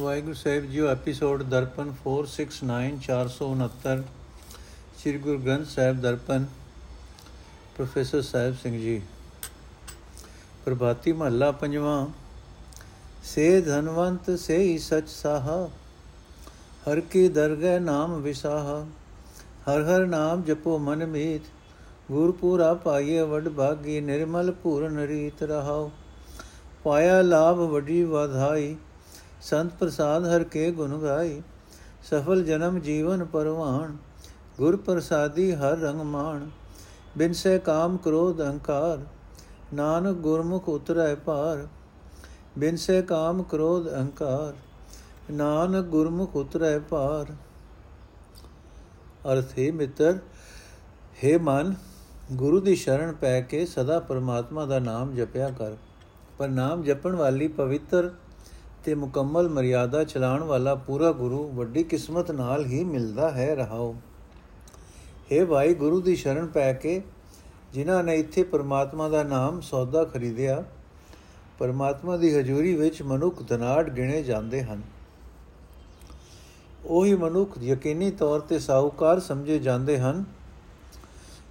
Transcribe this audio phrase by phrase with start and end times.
[0.00, 4.02] ਵਾਹਿਗੁਰੂ ਸਾਹਿਬ ਜੀਓ, episode Darpan 469 469
[4.98, 6.44] Sri Guru Granth Sahib Darpan,
[7.76, 9.00] professor Sahib Singh ji.
[10.64, 12.06] Prabhati ਮਹੱਲਾ ਪੰਜਵਾਂ,
[13.24, 15.58] ਸੇ ਧਨਵੰਤ ਸੇ ਹੀ ਸਚ ਸਾਹਾ,
[16.88, 18.86] ਹਰ ਕੀ ਦਰਗਹਿ ਨਾਮ ਵਿਸਾਹਾ,
[19.68, 21.42] ਹਰ ਹਰ ਨਾਮ ਜਪੋ ਮਨ ਮੀਤ
[22.10, 25.90] ਗੁਰ ਪੂਰਾ ਪਾਈਏ ਵਡ ਭਾਗੀ, ਨਿਰਮਲ ਪੂਰਨ ਰੀਤ ਰਹਾਓ
[26.84, 28.76] ਪਾਇਆ ਲਾਭ ਵੱਡੀ ਵਧਾਈ
[29.40, 31.42] ਸੰਤ ਪ੍ਰਸਾਦ ਹਰ ਕੇ ਗੁਣ ਗਾਈ
[32.02, 33.96] ਸਫਲ ਜਨਮ ਜੀਵਨ ਪਰਵਾਨ
[34.58, 36.46] ਗੁਰ ਪ੍ਰਸਾਦੀ ਹਰ ਰੰਗ ਮਾਣ,
[37.18, 38.98] ਬਿਨ ਸੇ ਕਾਮ ਕ੍ਰੋਧ ਅਹੰਕਾਰ,
[39.74, 41.66] ਨਾਨਕ ਗੁਰਮੁਖ ਉਤਰੈ ਪਾਰ
[42.58, 44.54] ਬਿਨ ਸੇ ਕਾਮ ਕ੍ਰੋਧ ਅਹੰਕਾਰ,
[45.30, 47.32] ਨਾਨਕ ਗੁਰਮੁਖ ਉਤਰੈ ਪਾਰ
[49.32, 50.18] ਅਰਥ ਹੈ ਮਿੱਤਰ,
[51.24, 51.74] ਹੈ ਮਨ,
[52.32, 55.76] ਗੁਰੂ ਦੀ ਸ਼ਰਨ ਪੈ ਕੇ ਸਦਾ ਪਰਮਾਤਮਾ ਦਾ ਨਾਮ ਜਪਿਆ ਕਰ,
[56.38, 58.10] ਪਰ ਨਾਮ ਜਪਣ ਵਾਲੀ ਪਵਿੱਤਰ
[58.86, 63.94] ਤੇ ਮੁਕੰਮਲ ਮਰਿਆਦਾ ਚਲਾਉਣ ਵਾਲਾ ਪੂਰਾ ਗੁਰੂ ਵੱਡੀ ਕਿਸਮਤ ਨਾਲ ਹੀ ਮਿਲਦਾ ਹੈ, ਰਹਾਓ।
[65.32, 67.02] हे ਭਾਈ, ਗੁਰੂ ਦੀ ਸ਼ਰਨ ਪੈ ਕੇ
[67.72, 70.64] ਜਿਨ੍ਹਾਂ ਨੇ ਇੱਥੇ ਪਰਮਾਤਮਾ ਦਾ ਨਾਮ ਸੌਦਾ ਖਰੀਦਿਆ,
[71.58, 74.82] ਪਰਮਾਤਮਾ ਦੀ ਹਜ਼ੂਰੀ ਵਿੱਚ ਮਨੁੱਖ ਧਨਾੜ ਗਿਣੇ ਜਾਂਦੇ ਹਨ।
[76.84, 80.24] ਉਹੀ ਮਨੁੱਖ ਯਕੀਨੀ ਤੌਰ ਤੇ ਸਾਹੂਕਾਰ ਸਮਝੇ ਜਾਂਦੇ ਹਨ।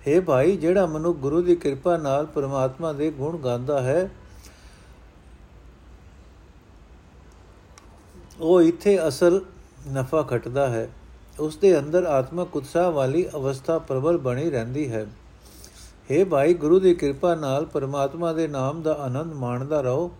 [0.08, 4.10] हे ਭਾਈ, ਜਿਹੜਾ ਮਨੁੱਖ ਗੁਰੂ ਦੀ ਕਿਰਪਾ ਨਾਲ ਪਰਮਾਤਮਾ ਦੇ ਗੁਣ ਗਾਉਂਦਾ ਹੈ
[8.42, 9.42] ਉਹ ਇੱਥੇ ਅਸਲ
[9.94, 10.90] ਨਫਾ ਖਟਦਾ ਹੈ।
[11.40, 15.06] ਉਸ ਦੇ ਅੰਦਰ ਆਤਮਕ ਉਤਸ਼ਾਹ ਵਾਲੀ ਅਵਸਥਾ ਪ੍ਰਬਲ ਬਣੀ ਰਹਿੰਦੀ ਹੈ।
[16.12, 20.12] हे ਭਾਈ, ਗੁਰੂ ਦੀ ਕਿਰਪਾ ਨਾਲ ਪਰਮਾਤਮਾ ਦੇ ਨਾਮ ਦਾ ਆਨੰਦ ਮਾਣਦਾ ਰਹੋ।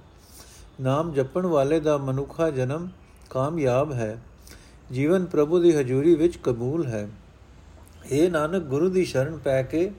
[0.82, 2.88] ਨਾਮ ਜਪਣ ਵਾਲੇ ਦਾ ਮਨੁੱਖਾ ਜਨਮ
[3.30, 4.22] ਕਾਮਯਾਬ ਹੈ।
[4.92, 7.10] ਜੀਵਨ ਪ੍ਰਭੂ ਦੀ ਹਜ਼ੂਰੀ ਵਿੱਚ ਕਬੂਲ ਹੈ।
[8.12, 9.92] ਇਹ ਨਾਨਕ, ਗੁਰੂ ਦੀ ਸ਼ਰਨ ਪੈ ਕੇ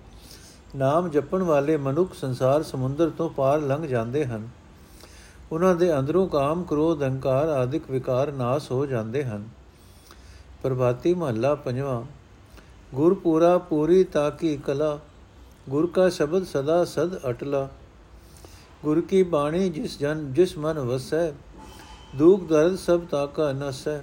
[0.77, 4.49] ਨਾਮ ਜਪਣ ਵਾਲੇ ਮਨੁੱਖ ਸੰਸਾਰ ਸਮੁੰਦਰ ਤੋਂ ਪਾਰ ਲੰਘ ਜਾਂਦੇ ਹਨ।
[5.53, 9.49] ਉਹਨਾਂ ਦੇ ਅੰਦਰੋਂ ਕਾਮ, ਕ੍ਰੋਧ, ਅਹੰਕਾਰ ਆਦਿਕ ਵਿਕਾਰ ਨਾਸ ਹੋ ਜਾਂਦੇ ਹਨ।
[10.63, 12.03] ਪ੍ਰਭਾਤੀ ਮਹੱਲਾ ਪੰਜਵਾਂ,
[12.95, 14.99] ਗੁਰ ਪੂਰਾ ਪੂਰੀ ਤਾਕੀ ਕਲਾ,
[15.69, 17.69] ਗੁਰ ਕਾ ਸ਼ਬਦ ਸਦਾ ਸਦ ਅਟਲਾ।
[18.85, 21.31] ਗੁਰ ਕੀ ਬਾਣੀ ਜਿਸ ਜਨ, ਜਿਸ ਮਨ ਵਸੈ,
[22.17, 23.99] ਦੁਖ ਦਰਦ ਸਭ ਤਾਕਾ ਨਸੈ।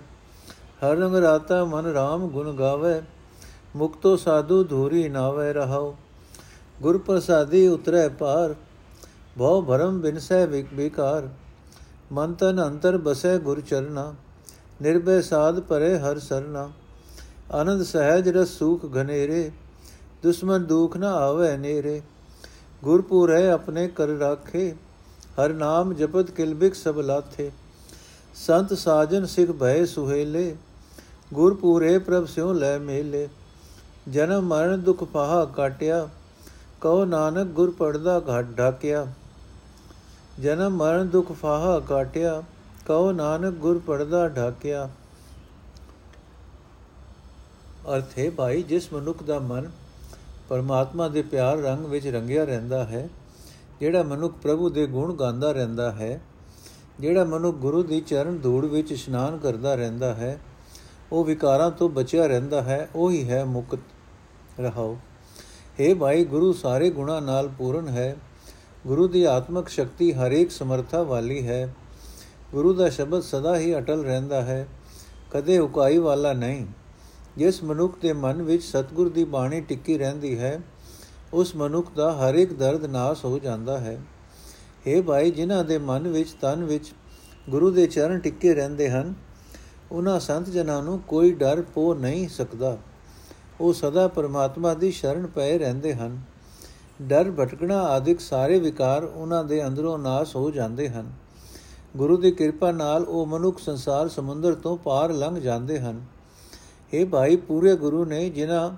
[0.84, 3.02] ਹਰ ਰੰਗ ਰਾਤਾ ਮਨ RAM ਗੁਣ ਗਾਵੇ,
[3.76, 5.96] ਮੁਕਤੋ ਸਾਧੂ ਧੂਰੀ ਨਾਵੇ ਰਹਾਓ
[6.82, 8.56] ਗੁਰ ਪ੍ਰਸਾਦੀ ਉਤਰੈ ਪਾਰ
[9.36, 11.30] ਭਉ ਭਰਮ ਬਿਨਸੈ ਵਿਕਾਰ
[12.12, 14.14] ਮਨ ਤਨ ਅੰਤਰ ਬਸੈ ਗੁਰ ਚਰਨਾ
[14.82, 16.70] ਨਿਰਭੈ ਸਾਧ ਪਰੇ ਹਰ ਸਰਨਾ
[17.52, 19.50] ਆਨੰਦ ਸਹਿਜ ਰਸ ਸੂਖ ਘਨੇਰੇ
[20.24, 22.02] ਦੁਸ਼ਮਨ ਦੁਖ ਨ ਆਵੇ ਨੇਰੇ
[22.84, 24.72] ਗੁਰਪੂਰ ਹੈ ਆਪਣੇ ਕਰ ਰਾਖੇ
[25.40, 27.52] ਹਰ ਨਾਮ ਜਪਤ ਕਿਲਬਿਕ ਸਭ ਲਾਥੇ
[28.38, 30.56] ਸੰਤ ਸਾਜਨ ਸਿਖ ਭੈ ਸੁਹੇਲੇ
[31.34, 33.28] ਗੁਰਪੂਰੇ ਪ੍ਰਭ ਸਿਉ ਲੈ ਮੇਲੇ
[34.10, 36.08] ਜਨਮ ਮਰਨ ਦੁਖ ਪਾਹਾ ਕਾਟਿਆ
[36.82, 39.06] ਕਉ ਨਾਨਕ ਗੁਰ ਪੜਦਾ ਘਾਟ ਢਾਕਿਆ
[40.42, 42.44] ਜਨਮ ਮਰਨ ਦੁਖ ਫਾਹਾ ਕਾਟਿਆ
[42.88, 44.90] ਕਉ ਨਾਨਕ ਗੁਰ ਪੜਦਾ ਢਾਕਿਆ।
[47.96, 49.70] ਅਰਥ ਹੈ ਭਾਈ, ਜਿਸ ਮਨੁੱਖ ਦਾ ਮਨ
[50.50, 53.10] ਪਰਮਾਤਮਾ ਦੇ ਪਿਆਰ ਰੰਗ ਵਿੱਚ ਰੰਗਿਆ ਰਹਿੰਦਾ ਹੈ,
[53.80, 56.22] ਜਿਹੜਾ ਮਨੁੱਖ ਪ੍ਰਭੂ ਦੇ ਗੁਣ ਗਾਉਂਦਾ ਰਹਿੰਦਾ ਹੈ,
[57.00, 60.40] ਜਿਹੜਾ ਮਨੁੱਖ ਗੁਰੂ ਦੀ ਚਰਨ ਧੂੜ ਵਿੱਚ ਇਸ਼ਨਾਨ ਕਰਦਾ ਰਹਿੰਦਾ ਹੈ,
[61.12, 64.98] ਉਹ ਵਿਕਾਰਾਂ ਤੋਂ ਬਚਿਆ ਰਹਿੰਦਾ ਹੈ, ਉਹੀ ਹੈ ਮੁਕਤ ਰਹਾਓ।
[65.80, 68.16] हे ਭਾਈ, ਗੁਰੂ ਸਾਰੇ ਗੁਣਾ ਨਾਲ ਪੂਰਨ ਹੈ
[68.88, 71.74] ਗੁਰੂ ਦੀ ਆਤਮਿਕ ਸ਼ਕਤੀ ਹਰੇਕ ਸਮਰੱਥਾ ਵਾਲੀ ਹੈ।
[72.52, 74.68] ਗੁਰੂ ਦਾ ਸ਼ਬਦ ਸਦਾ ਹੀ ਅਟਲ ਰਹਿੰਦਾ ਹੈ,
[75.32, 76.66] ਕਦੇ ਉਕਾਈ ਵਾਲਾ ਨਹੀਂ।
[77.38, 80.62] ਜਿਸ ਮਨੁੱਖ ਦੇ ਮਨ ਵਿੱਚ ਸਤਗੁਰ ਦੀ ਬਾਣੀ ਟਿੱਕੀ ਰਹਿੰਦੀ ਹੈ,
[81.34, 84.02] ਉਸ ਮਨੁੱਖ ਦਾ ਹਰੇਕ ਦਰਦ ਨਾਸ ਹੋ ਜਾਂਦਾ ਹੈ।
[84.88, 86.94] हे ਭਾਈ, ਜਿਨ੍ਹਾਂ ਦੇ ਮਨ ਵਿੱਚ ਤਨ ਵਿੱਚ
[87.50, 89.14] ਗੁਰੂ ਦੇ ਚਰਨ ਟਿੱਕੇ ਰਹਿੰਦੇ ਹਨ,
[89.92, 92.78] ਉਹਨਾਂ ਸੰਤ ਜਨਾਂ ਨੂੰ ਕੋਈ ਡਰ ਪੋ ਨਹੀਂ ਸਕਦਾ।
[93.62, 96.33] ਉਹ ਸਦਾ ਪਰਮਾਤਮਾ ਦੀ ਸ਼ਰਨ ਪਏ ਰਹਿੰਦੇ ਹਨ।
[97.02, 101.14] ਡਰ, ਭਟਕਣਾ ਆਦਿਕ ਸਾਰੇ ਵਿਕਾਰ ਉਹਨਾਂ ਦੇ ਅੰਦਰੋਂ ਨਾਸ ਹੋ ਜਾਂਦੇ ਹਨ।
[101.98, 106.06] ਗੁਰੂ ਦੀ ਕਿਰਪਾ ਨਾਲ ਉਹ ਮਨੁੱਖ ਸੰਸਾਰ ਸਮੁੰਦਰ ਤੋਂ ਪਾਰ ਲੰਘ ਜਾਂਦੇ ਹਨ।
[106.94, 108.72] ਇਹ ਭਾਈ, ਪੂਰੇ ਗੁਰੂ ਨੇ ਜਿਨ੍ਹਾਂ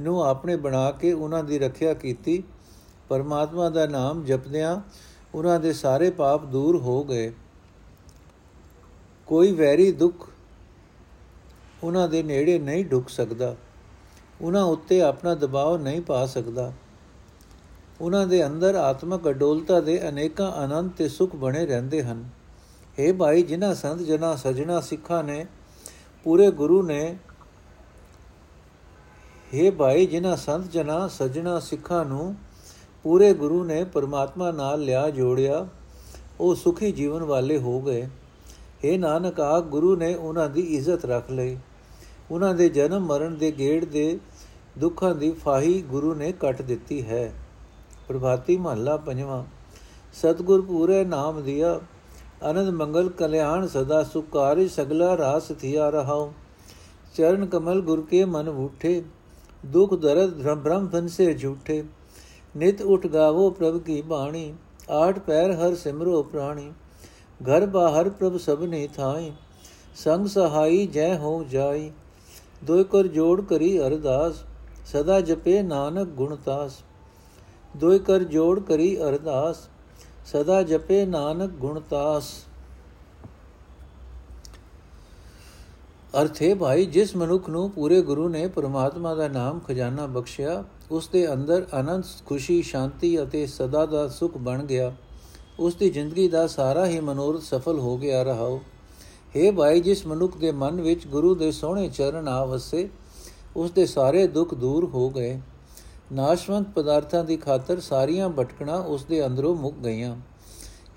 [0.00, 2.42] ਨੂੰ ਆਪਣੇ ਬਣਾ ਕੇ ਉਹਨਾਂ ਦੀ ਰੱਖਿਆ ਕੀਤੀ,
[3.08, 4.80] ਪਰਮਾਤਮਾ ਦਾ ਨਾਮ ਜਪਦਿਆਂ
[5.34, 7.32] ਉਹਨਾਂ ਦੇ ਸਾਰੇ ਪਾਪ ਦੂਰ ਹੋ ਗਏ।
[9.26, 10.28] ਕੋਈ ਵੈਰੀ ਦੁੱਖ
[11.84, 13.56] ਉਹਨਾਂ ਦੇ ਨੇੜੇ ਨਹੀਂ ਢੁਕ ਸਕਦਾ।
[14.40, 16.72] ਉਹਨਾਂ ਉੱਤੇ ਆਪਣਾ ਦਬਾਅ ਨਹੀਂ ਪਾ ਸਕਦਾ।
[18.01, 22.23] ਉਹਨਾਂ ਦੇ ਅੰਦਰ ਆਤਮਕ ਅਡੋਲਤਾ ਦੇ ਅਨੇਕਾਂ ਆਨੰਦ ਤੇ ਸੁਖ ਬਣੇ ਰਹਿੰਦੇ ਹਨ
[22.97, 25.45] हे ਭਾਈ ਜਿਨ੍ਹਾਂ ਸੰਤ ਜਨਾ ਸਜਣਾ ਸਿੱਖਾਂ ਨੇ
[26.25, 27.15] ਪੂਰੇ ਗੁਰੂ ਨੇ
[29.53, 32.35] हे ਭਾਈ ਜਿਨ੍ਹਾਂ ਸੰਤ ਜਨਾ ਸਜਣਾ ਸਿੱਖਾਂ ਨੂੰ
[33.05, 35.65] ਪੂਰੇ ਗੁਰੂ ਨੇ ਪਰਮਾਤਮਾ ਨਾਲ ਲਿਆ ਜੋੜਿਆ
[36.39, 38.07] ਉਹ ਸੁਖੀ ਜੀਵਨ ਵਾਲੇ ਹੋ ਗਏ
[38.85, 41.57] हे ਨਾਨਕ ਆ ਗੁਰੂ ਨੇ ਉਹਨਾਂ ਦੀ ਇੱਜ਼ਤ ਰੱਖ ਲਈ
[42.31, 44.17] ਉਹਨਾਂ ਦੇ ਜਨਮ ਮਰਨ ਦੇ ਗੇੜ ਦੇ
[44.77, 47.31] ਦੁੱਖਾਂ ਦੀ ਫਾਹੀ ਗੁਰੂ ਨੇ ਕੱਟ ਦਿੱਤੀ ਹੈ
[48.10, 49.44] ਪ੍ਰਭਾਤੀ ਮਹੱਲਾ ਪੰਜਵਾਂ,
[50.12, 51.80] ਸਤਗੁਰ ਪੂਰੇ ਨਾਮ ਦਿਆ,
[52.50, 56.30] ਅਨੰਦ ਮੰਗਲ ਕਲਿਆਣ ਸਦਾ ਸੁਕਾਰਿ ਸਗਲਾ ਰਾਸ ਥਿਆ ਰਹਾਉ।
[57.14, 59.02] ਚਰਨ ਕਮਲ ਗੁਰ ਕੇ ਮਨ ਉਠੇ
[59.66, 61.84] ਦੁਖ ਦਰਦ ਬ੍ਰਹਮ ਫਨਸੇ ਝੂਠੇ।
[62.56, 64.54] ਨਿਤ ਉਠ ਗਾਵੋ ਪ੍ਰਭ ਕੀ ਬਾਣੀ,
[64.90, 66.72] ਆਠ ਪੈਰ ਹਰ ਸਿਮਰੋ ਪ੍ਰਾਣੀ।
[67.40, 69.32] ਘਰ ਬਾਹਰ ਪ੍ਰਭ ਸਭਨੇ ਥਾਈ,
[69.96, 71.90] ਸੰਗ ਸਹਾਈ ਜੈ ਹੋ ਜਾਈ।
[72.64, 74.44] ਦੋਇ ਕਰ ਜੋੜ ਕਰੀ ਅਰਦਾਸ,
[74.86, 76.82] ਸਦਾ ਜਪੇ ਨਾਨਕ ਗੁਣਤਾਸ
[77.76, 79.68] ਦੋਇ ਕਰ ਜੋੜ ਕਰੀ ਅਰਦਾਸ,
[80.26, 82.32] ਸਦਾ ਜਪੇ ਨਾਨਕ ਗੁਣਤਾਸ
[86.22, 91.32] ਅਰਥੇ ਭਾਈ, ਜਿਸ ਮਨੁੱਖ ਨੂੰ ਪੂਰੇ ਗੁਰੂ ਨੇ ਪਰਮਾਤਮਾ ਦਾ ਨਾਮ ਖਜ਼ਾਨਾ ਬਖਸ਼ਿਆ, ਉਸ ਦੇ
[91.32, 94.92] ਅੰਦਰ ਆਨੰਦ ਖੁਸ਼ੀ, ਸ਼ਾਂਤੀ ਅਤੇ ਸਦਾ ਦਾ ਸੁਖ ਬਣ ਗਿਆ।
[95.58, 98.60] ਉਸ ਦੀ ਜ਼ਿੰਦਗੀ ਦਾ ਸਾਰਾ ਹੀ ਮਨੋਰਥ ਸਫਲ ਹੋ ਗਿਆ ਰਹਾਓ
[99.36, 102.88] हे ਭਾਈ, ਜਿਸ ਮਨੁੱਖ ਦੇ ਮਨ ਵਿੱਚ ਗੁਰੂ ਦੇ ਸੋਹਣੇ ਚਰਨ ਆ ਵਸੇ,
[103.56, 105.40] ਉਸ ਦੇ ਸਾਰੇ ਦੁੱਖ ਦੂਰ ਹੋ ਗਏ।
[106.12, 110.16] ਨਾਸ਼ਵੰਤ ਪਦਾਰਥਾਂ ਦੀ ਖਾਤਰ ਸਾਰੀਆਂ ਭਟਕਣਾ ਉਸ ਦੇ ਅੰਦਰੋਂ ਮੁੱਕ ਗਈਆਂ।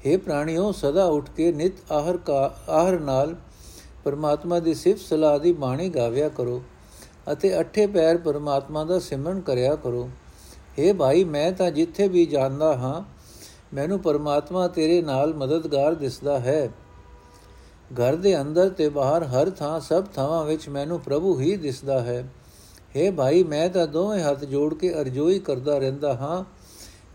[0.06, 3.36] हे ਪ੍ਰਾਣਿਓ, ਸਦਾ ਉੱਠ ਕੇ ਨਿਤ ਆਹਰ ਕਾ, ਆਹਰ ਨਾਲ
[4.06, 6.62] ਪਰਮਾਤਮਾ ਦੀ ਸਿਫਤ ਸਲਾਹ ਦੀ ਬਾਣੀ ਗਾਵਿਆ ਕਰੋ
[7.32, 10.10] ਅਤੇ ਅੱਠੇ ਪੈਰ ਪਰਮਾਤਮਾ ਦਾ ਸਿਮਰਨ ਕਰਿਆ ਕਰੋ।
[10.80, 13.02] हे ਭਾਈ, ਮੈਂ ਤਾਂ ਜਿੱਥੇ ਵੀ ਜਾਂਦਾ ਹਾਂ,
[13.76, 16.70] ਮੈਨੂੰ ਪਰਮਾਤਮਾ ਤੇਰੇ ਨਾਲ ਮਦਦਗਾਰ ਦਿਸਦਾ ਹੈ।
[17.94, 22.28] ਘਰ ਦੇ ਅੰਦਰ ਤੇ ਬਾਹਰ ਹਰ ਥਾਂ ਸਭ ਥਾਵਾਂ ਵਿੱਚ ਮੈਨੂੰ ਪ੍ਰਭੂ ਹੀ ਦਿਸਦਾ ਹੈ।
[22.98, 26.44] ਹੈ ਭਾਈ, ਮੈਂ ਤਾਂ ਦੋਵੇਂ ਹੱਥ ਜੋੜ ਕੇ ਅਰਜ਼ੋਈ ਕਰਦਾ ਰਹਿੰਦਾ ਹਾਂ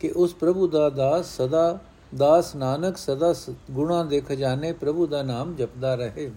[0.01, 1.79] ਕਿ ਉਸ ਪ੍ਰਭੂ ਦਾ ਦਾਸ ਸਦਾ,
[2.17, 3.35] ਦਾਸ ਨਾਨਕ ਸਦਾ
[3.71, 6.31] ਗੁਣਾ ਦੇ ਖਜ਼ਾਨੇ ਪ੍ਰਭੂ ਦਾ ਨਾਮ ਜਪਦਾ ਰਹੇ।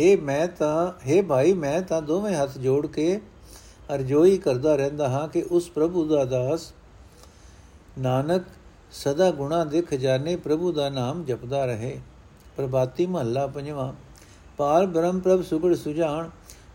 [0.00, 3.20] ਹੇ ਮੈਂ ਤਾਂ, ਹੇ ਭਾਈ, ਮੈਂ ਤਾਂ ਦੋਵੇਂ ਹੱਥ ਜੋੜ ਕੇ
[3.94, 6.72] ਅਰਜ਼ੋਈ ਕਰਦਾ ਰਹਿੰਦਾ ਹਾਂ ਕਿ ਉਸ ਪ੍ਰਭੂ ਦਾ ਦਾਸ
[7.98, 8.42] ਨਾਨਕ
[8.92, 12.00] ਸਦਾ ਗੁਣਾ ਦੇ ਖਜ਼ਾਨੇ ਪ੍ਰਭੂ ਦਾ ਨਾਮ ਜਪਦਾ ਰਹੇ।
[12.56, 13.92] ਪ੍ਰਭਾਤੀ ਮਹੱਲਾ ਪੰਜਵਾਂ।
[14.56, 16.30] ਪਾਰ ਬ੍ਰਹਮ ਪ੍ਰਭ ਸੁਗੜ ਸੁਜਾਨ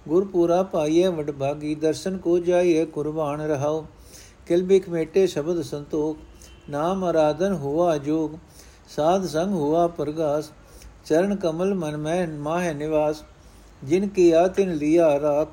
[0.07, 3.85] ਗੁਰਪੂਰਾ ਪਾਈਏ ਵਡਭਾਗੀ ਦਰਸ਼ਨ ਕੋ ਜਾਈਏ ਕੁਰਬਾਨ ਰਹਾਓ
[4.47, 6.17] ਕਿਲਬਿਕ ਮੇਟੇ ਸ਼ਬਦ ਸੰਤੋਖ,
[6.69, 8.31] ਨਾਮ ਆਰਾਧਨ ਹੁਆ ਜੋਗ।
[8.95, 10.51] ਸਾਧ ਸੰਗ ਹੁਆ ਪ੍ਰਗਾਸ,
[11.05, 13.23] ਚਰਨ ਕਮਲ ਮਨ ਮੈਂ ਮਾਹਿ ਨਿਵਾਸ।
[13.83, 15.47] ਜਿਨ ਕੀਆ ਤਿਨ ਲਿਆ ਰਾਖ,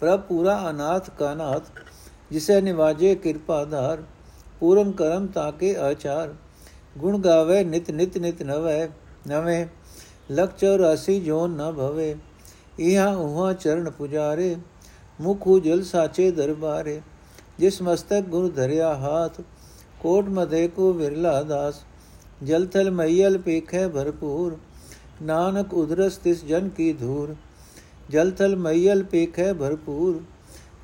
[0.00, 1.62] ਪ੍ਰਭ ਪੂਰਾ ਅਨਾਥ ਕਾਨਾਥ
[2.30, 4.02] ਜਿਸੇ ਨਿਵਾਜੇ ਕਿਰਪਾ ਧਾਰ,
[4.60, 6.34] ਪੂਰਨ ਕਰਮ ਤਾਕੇ ਆਚਾਰ।
[6.98, 8.88] ਗੁਣ ਗਾਵੇ ਨਿਤ ਨਿਤ ਨਿਤ ਨਵੈ,
[9.28, 9.66] ਨਵੇਂ।
[10.32, 12.16] ਲਖ 84 ਜੋ ਨ ਭਵੇ।
[12.78, 14.56] ਇਹਾਂ ਉਹਾਂ ਚਰਨ ਪੁਜਾਰੇ
[15.20, 17.00] ਮੁਖ ਉਜਲ ਸਾਚੇ ਦਰਬਾਰੇ
[17.58, 19.40] ਜਿਸ ਮਸਤਕ ਗੁਰ ਧਰਿਆ ਹਾਥ
[20.00, 21.84] ਕੋਟ ਮਦੇ ਕੋ ਵਿਰਲਾ ਦਾਸ
[22.42, 24.56] ਜਲ ਥਲ ਮਈਲ ਪੇਖੈ ਭਰਪੂਰ
[25.22, 27.34] ਨਾਨਕ ਉਦਰਸ ਤਿਸ ਜਨ ਕੀ ਧੂਰ
[28.10, 30.20] ਜਲ ਥਲ ਮਈਲ ਪੇਖੈ ਭਰਪੂਰ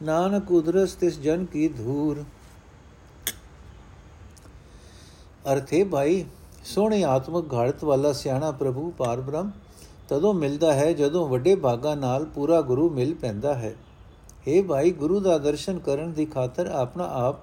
[0.02, 2.24] ਨਾਨਕ ਉਦਰਸ ਤਿਸ ਜਨ ਕੀ ਧੂਰ
[5.52, 6.24] ਅਰਥੇ ਭਾਈ
[6.64, 9.50] ਸੋਹਣੇ ਆਤਮਿਕ ਘਾੜਤ ਵਾਲਾ ਸਿਆਣਾ ਪ੍ਰਭੂ ਪਾਰਬ੍ਰਹਮ
[10.12, 13.74] ਤਦੋਂ ਮਿਲਦਾ ਹੈ ਜਦੋਂ ਵੱਡੇ ਭਾਗਾ ਨਾਲ ਪੂਰਾ ਗੁਰੂ ਮਿਲ ਪੈਂਦਾ ਹੈ।
[14.48, 17.36] हे ਭਾਈ, ਗੁਰੂ ਦਾ ਦਰਸ਼ਨ ਕਰਨ ਦੀ ਖਾਤਰ ਆਪਣਾ ਆਪ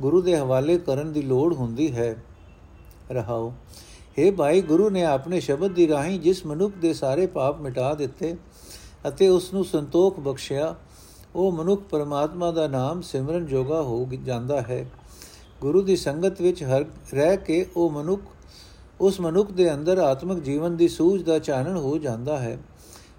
[0.00, 2.16] ਗੁਰੂ ਦੇ ਹਵਾਲੇ ਕਰਨ ਦੀ ਲੋੜ ਹੁੰਦੀ ਹੈ।
[3.12, 3.52] ਰਹਾਓ
[4.18, 8.36] हे ਭਾਈ, ਗੁਰੂ ਨੇ ਆਪਣੇ ਸ਼ਬਦ ਦੀ ਰਾਹੀਂ ਜਿਸ ਮਨੁੱਖ ਦੇ ਸਾਰੇ ਪਾਪ ਮਿਟਾ ਦਿੱਤੇ
[9.08, 10.74] ਅਤੇ ਉਸ ਨੂੰ ਸੰਤੋਖ ਬਖਸ਼ਿਆ,
[11.34, 14.86] ਉਹ ਮਨੁੱਖ ਪਰਮਾਤਮਾ ਦਾ ਨਾਮ ਸਿਮਰਨ ਜੋਗਾ ਹੋ ਜਾਂਦਾ ਹੈ।
[15.60, 18.22] ਗੁਰੂ ਦੀ ਸੰਗਤ ਵਿੱਚ ਹਰ ਰਹਿ ਕੇ ਉਹ ਮਨੁੱਖ
[19.00, 22.58] ਉਸ ਮਨੁੱਖ ਦੇ ਅੰਦਰ ਆਤਮਿਕ ਜੀਵਨ ਦੀ ਸੂਝ ਦਾ ਚਾਨਣ ਹੋ ਜਾਂਦਾ ਹੈ।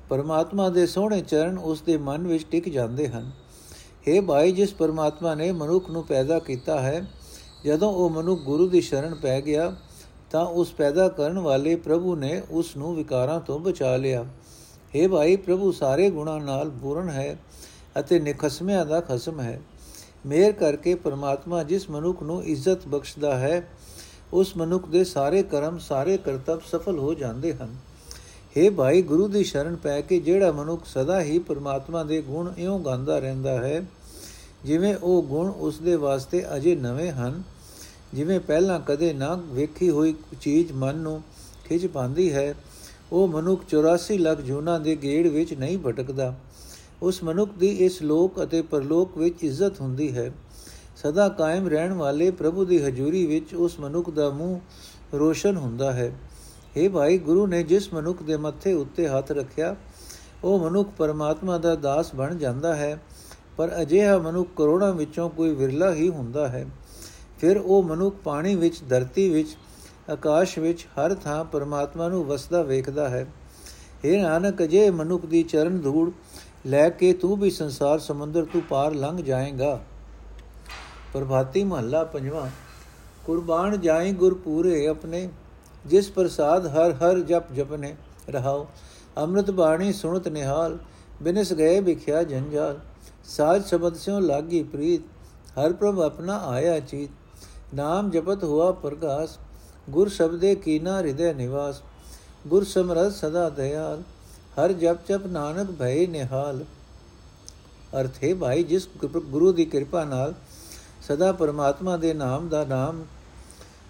[0.09, 3.31] ਪਰਮਾਤਮਾ ਦੇ ਸੋਹਣੇ ਚਰਨ ਉਸ ਦੇ ਮਨ ਵਿੱਚ ਟਿਕ ਜਾਂਦੇ ਹਨ।
[4.07, 7.06] हे ਭਾਈ, ਜਿਸ ਪਰਮਾਤਮਾ ਨੇ ਮਨੁੱਖ ਨੂੰ ਪੈਦਾ ਕੀਤਾ ਹੈ,
[7.65, 9.75] ਜਦੋਂ ਉਹ ਮਨੁੱਖ ਗੁਰੂ ਦੀ ਸ਼ਰਨ ਪੈ ਗਿਆ,
[10.31, 14.25] ਤਾਂ ਉਸ ਪੈਦਾ ਕਰਨ ਵਾਲੇ ਪ੍ਰਭੂ ਨੇ ਉਸ ਨੂੰ ਵਿਕਾਰਾਂ ਤੋਂ ਬਚਾ ਲਿਆ।
[14.96, 17.38] हे ਭਾਈ, ਪ੍ਰਭੂ ਸਾਰੇ ਗੁਣਾਂ ਨਾਲ ਪੂਰਨ ਹੈ
[18.00, 19.62] ਅਤੇ ਨਿਖਸਮਿਆਂ ਦਾ ਖਸਮ ਹੈ।
[20.25, 23.67] ਮੇਰ ਕਰਕੇ ਪਰਮਾਤਮਾ ਜਿਸ ਮਨੁੱਖ ਨੂੰ ਇੱਜ਼ਤ ਬਖਸ਼ਦਾ ਹੈ
[24.34, 27.75] ਉਸ ਮਨੁੱਖ ਦੇ ਸਾਰੇ ਕਰਮ, ਸਾਰੇ ਕਰਤੱਵ ਸਫਲ ਹੋ ਜਾਂਦੇ ਹਨ।
[28.57, 32.79] हे ਭਾਈ, ਗੁਰੂ ਦੀ ਸ਼ਰਨ ਪੈ ਕੇ ਜਿਹੜਾ ਮਨੁੱਖ ਸਦਾ ਹੀ ਪਰਮਾਤਮਾ ਦੇ ਗੁਣ ਇਉਂ
[32.79, 33.84] ਗਾਉਂਦਾ ਰਹਿੰਦਾ ਹੈ,
[34.65, 37.43] ਜਿਵੇਂ ਉਹ ਗੁਣ ਉਸ ਦੇ ਵਾਸਤੇ ਅਜੇ ਨਵੇਂ ਹਨ,
[38.13, 41.22] ਜਿਵੇਂ ਪਹਿਲਾਂ ਕਦੇ ਨਾ ਵੇਖੀ ਹੋਈ ਚੀਜ਼ ਮਨ ਨੂੰ
[41.65, 42.55] ਖਿੱਚ ਪਾਉਂਦੀ ਹੈ,
[43.12, 46.36] ਉਹ ਮਨੁੱਖ 84 ਲੱਖ ਜੂਨਾਂ ਦੇ ਗੇੜ ਵਿੱਚ ਨਹੀਂ ਭਟਕਦਾ।
[47.01, 50.31] ਉਸ ਮਨੁੱਖ ਦੀ ਇਸ ਲੋਕ ਅਤੇ ਪਰਲੋਕ ਵਿੱਚ ਇੱਜ਼ਤ ਹੁੰਦੀ ਹੈ।
[51.04, 54.60] ਸਦਾ ਕਾਇਮ ਰਹਿਣ ਵਾਲੇ ਪ੍ਰਭੂ ਦੀ ਹਜ਼ੂਰੀ ਵਿੱਚ ਉਸ ਮਨੁੱਖ ਦਾ ਮੂੰਹ
[55.18, 56.12] ਰੋਸ਼ਨ ਹੁੰਦਾ ਹੈ।
[56.77, 59.75] हे ਭਾਈ, ਗੁਰੂ ਨੇ ਜਿਸ ਮਨੁੱਖ ਦੇ ਮੱਥੇ ਉੱਤੇ ਹੱਥ ਰੱਖਿਆ,
[60.44, 63.00] ਉਹ ਮਨੁੱਖ ਪਰਮਾਤਮਾ ਦਾ ਦਾਸ ਬਣ ਜਾਂਦਾ ਹੈ,
[63.58, 66.66] ਪਰ ਅਜਿਹਾ ਮਨੁੱਖ ਕਰੋੜਾਂ ਵਿੱਚੋਂ ਕੋਈ ਵਿਰਲਾ ਹੀ ਹੁੰਦਾ ਹੈ।
[67.39, 69.58] ਫਿਰ ਉਹ ਮਨੁੱਖ ਪਾਣੀ ਵਿੱਚ, ਧਰਤੀ ਵਿੱਚ,
[70.10, 73.27] ਆਕਾਸ਼ ਵਿੱਚ ਹਰ ਥਾਂ ਪਰਮਾਤਮਾ ਨੂੰ ਵਸਦਾ ਵੇਖਦਾ ਹੈ।
[74.06, 76.12] हे ਨਾਨਕ ਅਜੇ ਮਨੁੱਖ ਦੀ ਚਰਨ ਧੂੜ
[76.66, 79.80] ਲੈ ਕੇ ਤੂੰ ਵੀ ਸੰਸਾਰ ਸਮੁੰਦਰ ਤੋਂ ਪਾਰ ਲੰਘ ਜਾਏਗਾ।
[81.14, 82.48] ਪ੍ਰਭਾਤੀ ਮਹੱਲਾ ਪੰਜਵਾਂ,
[83.26, 85.28] ਕੁਰਬਾਨ ਜਾਈ ਗੁਰ ਪੂਰੇ ਆਪਣੇ,
[85.86, 87.96] ਜਿਸ ਪ੍ਰਸਾਦ ਹਰ ਹਰ ਜਪ ਜਪਨੇ,
[88.30, 88.68] ਰਹਾਓ,
[89.18, 90.78] ਅੰਮ੍ਰਿਤ ਬਾਣੀ ਸੁਣਤ ਨਿਹਾਲ,
[91.22, 92.80] ਬਿਨਸ ਗਏ ਵਿਖਿਆ ਜੰਜਾਲ,
[93.26, 95.02] ਸਾਜ ਸ਼ਬਦ ਸਿਓ ਲਾਗੀ ਪ੍ਰੀਤ,
[95.60, 97.10] ਹਰ ਪ੍ਰਭ ਆਪਣਾ ਆਇਆ ਚੀਤ,
[97.74, 99.38] ਨਾਮ ਜਪਤ ਹੁਆ ਪ੍ਰਗਾਸ,
[99.90, 101.82] ਗੁਰ ਸ਼ਬਦੇ ਕੀਨਾ ਹਿਰਦੈ ਨਿਵਾਸ,
[102.48, 104.02] ਗੁਰ ਸਮਰਤ ਸਦਾ ਦਇਆਲ,
[104.60, 106.64] ਹਰ ਜਪ ਜਪ ਨਾਨਕ ਭਏ ਨਿਹਾਲ,
[108.00, 110.34] ਅਰਥ ਹੈ ਭਾਈ ਜਿਸ ਗੁਰੂ ਦੀ ਕਿਰਪਾ ਨਾਲ
[111.08, 113.06] ਸਦਾ ਪਰਮਾਤਮਾ ਦੇ ਨਾਮ ਦਾ ਨਾਮ,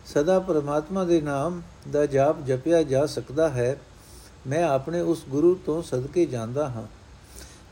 [0.05, 3.79] ਸਦਾ ਪਰਮਾਤਮਾ ਦੇ ਨਾਮ ਦਾ ਜਾਪ ਜਪਿਆ ਜਾ ਸਕਦਾ ਹੈ।
[4.47, 6.83] ਮੈਂ ਆਪਣੇ ਉਸ ਗੁਰੂ ਤੋਂ ਸਦਕੇ ਜਾਂਦਾ ਹਾਂ।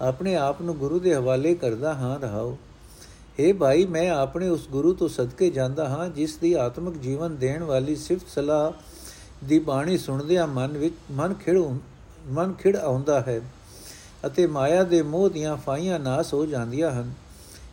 [0.02, 2.58] ਆਪਣੇ ਆਪ ਨੂੰ ਗੁਰੂ ਦੇ ਹਵਾਲੇ ਕਰਦਾ ਹਾਂ, ਰਹਾਓ।
[3.40, 7.64] ਏ ਭਾਈ, ਮੈਂ ਆਪਣੇ ਉਸ ਗੁਰੂ ਤੋਂ ਸਦਕੇ ਜਾਂਦਾ ਹਾਂ, ਜਿਸ ਦੀ ਆਤਮਿਕ ਜੀਵਨ ਦੇਣ
[7.64, 8.72] ਵਾਲੀ ਸਿਫਤ ਸਲਾਹ
[9.46, 11.64] ਦੀ ਬਾਣੀ ਸੁਣਦਿਆਂ ਮਨ ਵਿੱਚ ਮਨ ਖਿੜ
[12.28, 13.42] ਮਨ ਖਿੜ ਆਉਂਦਾ ਹੈ
[14.25, 17.25] ਅਤੇ ਮਾਇਆ ਦੇ ਮੋਹ ਦੀਆਂ ਫਾਈਆਂ ਨਾਸ ਹੋ ਜਾਂਦੀਆਂ ਹਨ।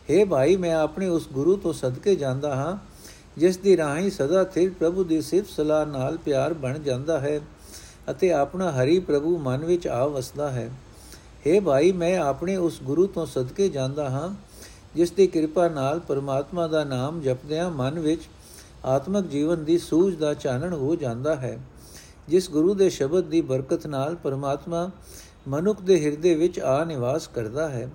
[0.09, 2.77] ਏ ਭਾਈ, ਮੈਂ ਆਪਣੇ ਉਸ ਗੁਰੂ ਤੋਂ ਸਦਕੇ ਜਾਂਦਾ ਹਾਂ,
[3.37, 7.39] ਜਿਸ ਦੀ ਰਾਹੀਂ ਸਦਾ ਥਿਰ ਪ੍ਰਭੂ ਦੀ ਸਿਫਤ ਸਲਾਹ ਨਾਲ ਪਿਆਰ ਬਣ ਜਾਂਦਾ ਹੈ
[8.11, 10.69] ਅਤੇ ਆਪਣਾ ਹਰੀ ਪ੍ਰਭੂ ਮਨ ਵਿੱਚ ਆ ਵਸਦਾ ਹੈ।
[11.47, 14.29] हे ਭਾਈ, ਮੈਂ ਆਪਣੇ ਉਸ ਗੁਰੂ ਤੋਂ ਸਦਕੇ ਜਾਂਦਾ ਹਾਂ,
[14.95, 18.27] ਜਿਸ ਦੀ ਕਿਰਪਾ ਨਾਲ ਪਰਮਾਤਮਾ ਦਾ ਨਾਮ ਜਪਦਿਆਂ ਮਨ ਵਿੱਚ
[18.85, 21.57] ਆਤਮਿਕ ਜੀਵਨ ਦੀ ਸੂਝ ਦਾ ਚਾਨਣ ਹੋ ਜਾਂਦਾ ਹੈ,
[22.29, 24.89] ਜਿਸ ਗੁਰੂ ਦੇ ਸ਼ਬਦ ਦੀ ਬਰਕਤ ਨਾਲ ਪਰਮਾਤਮਾ
[25.47, 27.89] ਮਨੁੱਖ ਦੇ ਹਿਰਦੇ ਵਿੱਚ ਆ ਨਿਵਾਸ ਕਰਦਾ ਹੈ।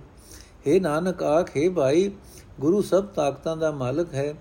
[0.67, 2.11] हे ਨਾਨਕ ਆਖੇ ਭਾਈ,
[2.59, 4.33] ਗੁਰੂ ਸਭ ਤਾਕਤਾਂ ਦਾ ਮਾਲਕ ਹੈ,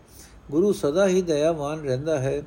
[0.50, 2.42] ਗੁਰੂ ਸਦਾ ਹੀ ਦਇਆਵਾਨ ਰਹਿੰਦਾ ਹੈ,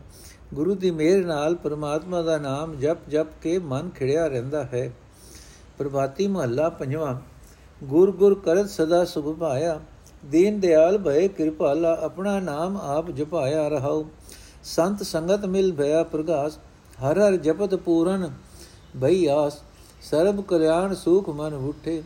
[0.54, 4.92] ਗੁਰੂ ਦੀ ਮਿਹਰ ਨਾਲ ਪਰਮਾਤਮਾ ਦਾ ਨਾਮ ਜਪ ਜਪ ਕੇ ਮਨ ਖਿੜਿਆ ਰਹਿੰਦਾ ਹੈ।
[5.78, 7.16] ਪ੍ਰਭਾਤੀ ਮਹੱਲਾ ਪੰਜਵਾਂ,
[7.84, 9.80] ਗੁਰ ਗੁਰ ਕਰਤ ਸਦਾ ਸੁਭ ਭਾਇਆ,
[10.26, 14.04] ਦੀਨ ਦਿਆਲ ਭਏ ਕਿਰਪਾਲਾ, ਆਪਣਾ ਨਾਮ ਆਪ ਜਪਾਇਆ ਰਹਾਉ।
[14.64, 16.60] ਸੰਤ ਸੰਗਤ ਮਿਲ ਭਇਆ ਪ੍ਰਗਾਸ,
[17.04, 18.30] ਹਰ ਹਰ ਜਪਤ ਪੂਰਨ
[19.02, 19.62] ਭਈ ਆਸ,
[20.02, 22.02] ਸਰਬ ਕਲਿਆਣ ਸੁਖ ਮਨ ਉਠੇ।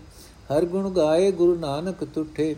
[0.51, 2.55] ਹਰ ਗੁਣ ਗਾਏ ਗੁਰੂ ਨਾਨਕ ਤੁਠੇ।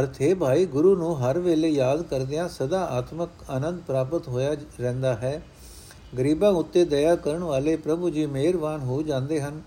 [0.00, 5.42] ਅਰਥੇ ਭਾਈ, ਗੁਰੂ ਨੂੰ ਹਰ ਵੇਲੇ ਯਾਦ ਕਰਦਿਆਂ ਸਦਾ ਆਤਮਕ ਆਨੰਦ ਪ੍ਰਾਪਤ ਹੋਇਆ ਰਹਿੰਦਾ ਹੈ।
[6.18, 9.62] ਗਰੀਬਾਂ ਉੱਤੇ ਦਇਆ ਕਰਨ ਵਾਲੇ ਪ੍ਰਭੂ ਜੀ ਮਿਹਰਬਾਨ ਹੋ ਜਾਂਦੇ ਹਨ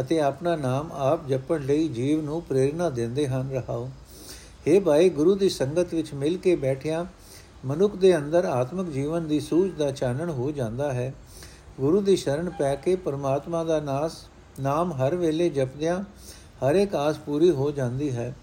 [0.00, 3.90] ਅਤੇ ਆਪਣਾ ਨਾਮ ਆਪ ਜਪਣ ਲਈ ਜੀਵ ਨੂੰ ਪ੍ਰੇਰਣਾ ਦਿੰਦੇ ਹਨ। ਰਹਾਓ।
[4.68, 7.04] हे ਭਾਈ, ਗੁਰੂ ਦੀ ਸੰਗਤ ਵਿੱਚ ਮਿਲ ਕੇ ਬੈਠਿਆਂ
[7.64, 11.14] ਮਨੁੱਖ ਦੇ ਅੰਦਰ ਆਤਮਿਕ ਜੀਵਨ ਦੀ ਸੂਝ ਦਾ ਚਾਨਣ ਹੋ ਜਾਂਦਾ ਹੈ।
[11.80, 14.12] ਗੁਰੂ ਦੀ ਸ਼ਰਨ ਪੈ ਕੇ ਪਰਮਾਤਮਾ ਦਾ ਨਾਸ
[14.60, 16.02] ਨਾਮ ਹਰ ਵੇਲੇ ਜਪਦਿਆਂ
[16.62, 18.34] ਹਰ ਇੱਕ ਆਸ ਪੂਰੀ ਹੋ ਜਾਂਦੀ ਹੈ।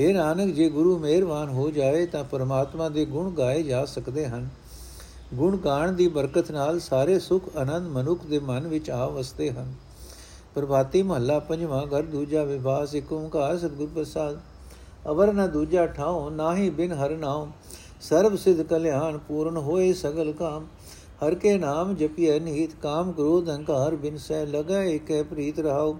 [0.00, 4.48] हे ਨਾਨਕ, ਜੇ ਗੁਰੂ ਮਿਹਰਬਾਨ ਹੋ ਜਾਵੇ ਤਾਂ ਪਰਮਾਤਮਾ ਦੇ ਗੁਣ ਗਾਏ ਜਾ ਸਕਦੇ ਹਨ।
[5.34, 9.74] ਗੁਣ ਗਾਣ ਦੀ ਬਰਕਤ ਨਾਲ ਸਾਰੇ ਸੁਖ ਆਨੰਦ ਮਨੁੱਖ ਦੇ ਮਨ ਵਿੱਚ ਆ ਵਸਦੇ ਹਨ।
[10.54, 14.40] ਪ੍ਰਭਾਤੀ ਮਹੱਲਾ ਪੰਜਵਾਂ, ਘਰ ਦੂਜਾ ਵਿਵਾਸ, ਇੱਕ ਓੰਕਾਰ ਸਤਿਗੁਰ ਪ੍ਰਸਾਦ।
[15.08, 17.52] ਅਵਰ ਨ ਦੂਜਾ ਠਾਉ ਨਾਹੀ ਬਿਨ ਹਰ ਨਾਮ
[18.00, 20.66] ਸਰਬ ਸਿਧ ਕਲਿਆਣ, ਪੂਰਨ ਹੋਏ ਸਗਲ ਕਾਮ।
[21.22, 25.96] ਹਰ ਕੇ ਨਾਮ ਜਪਿਐ ਨੀਤ, ਕਾਮ ਕ੍ਰੋਧ ਅਹੰਕਾਰ ਬਿਨ ਸਹਿ ਲਗੈ ਏਕੈ ਪ੍ਰੀਤ ਰਹਾਉ।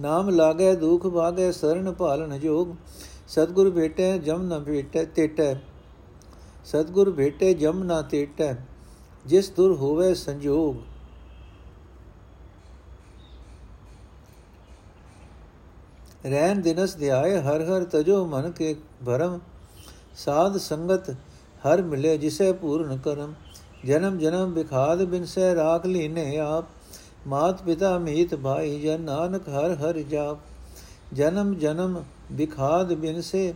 [0.00, 2.74] ਨਾਮ ਲਾਗੈ ਦੁਖ ਭਾਗੈ ਸਰਣ ਭਾਲਨ ਜੋਗ।
[3.28, 5.54] ਸਤਗੁਰ ਭੇਟੈ, ਜਮ ਨ ਭੇਟੈ, ਤੇਟੈ।
[6.64, 8.54] ਸਤਗੁਰ ਭੇਟੇ, ਜਮ ਨ ਤੇਟੈ,
[9.26, 10.76] ਜਿਸ ਦੁਰ ਹੋਵੇ ਸੰਜੋਗ।
[16.26, 18.74] ਰਹਿਣ ਦਿਨਸ ਧਿਆਏ, ਹਰ ਹਰ ਤਜੋ ਮਨ ਕੇ
[19.06, 19.38] ਭਰਮ।
[20.16, 21.10] ਸਾਧ ਸੰਗਤ,
[21.64, 23.34] ਹਰ ਮਿਲੇ ਜਿਸੇ ਪੂਰਨ ਕਰਮ।
[23.84, 26.64] ਜਨਮ ਜਨਮ ਵਿਖਾਦ ਬਿਨ ਸਹਿ ਰਾਖ ਲੀਨੇ ਆਪ,
[27.26, 30.38] ਮਾਤ ਪਿਤਾ ਮੀਤ ਭਾਈ ਜਨ ਨਾਨਕ ਹਰ ਹਰ ਜਾਪ।
[31.12, 32.02] ਜਨਮ ਜਨਮ
[32.32, 33.54] ਵਿਖਾਦ ਬਿਨ ਸੇ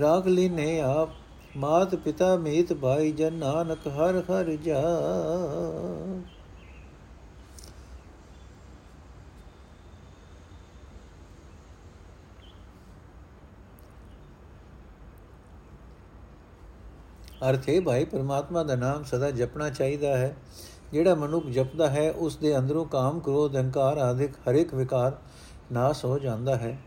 [0.00, 1.08] ਰਾਖ ਲੀਨੇ ਆਪ,
[1.56, 6.41] ਮਾਤ ਪਿਤਾ ਮੀਤ ਭਾਈ ਜਨ ਨਾਨਕ ਹਰ ਹਰ ਜਾਪ।
[17.48, 20.36] ਅਰਥ ਹੈ ਭਾਈ, ਪਰਮਾਤਮਾ ਦਾ ਨਾਮ ਸਦਾ ਜਪਣਾ ਚਾਹੀਦਾ ਹੈ।
[20.92, 25.16] ਜਿਹੜਾ ਮਨੁੱਖ ਜਪਦਾ ਹੈ, ਉਸ ਦੇ ਅੰਦਰੋਂ ਕਾਮ, ਕ੍ਰੋਧ, ਅਹੰਕਾਰ ਆਦਿਕ ਹਰ ਇੱਕ ਵਿਕਾਰ
[25.72, 26.78] ਨਾਸ ਹੋ ਜਾਂਦਾ ਹੈ।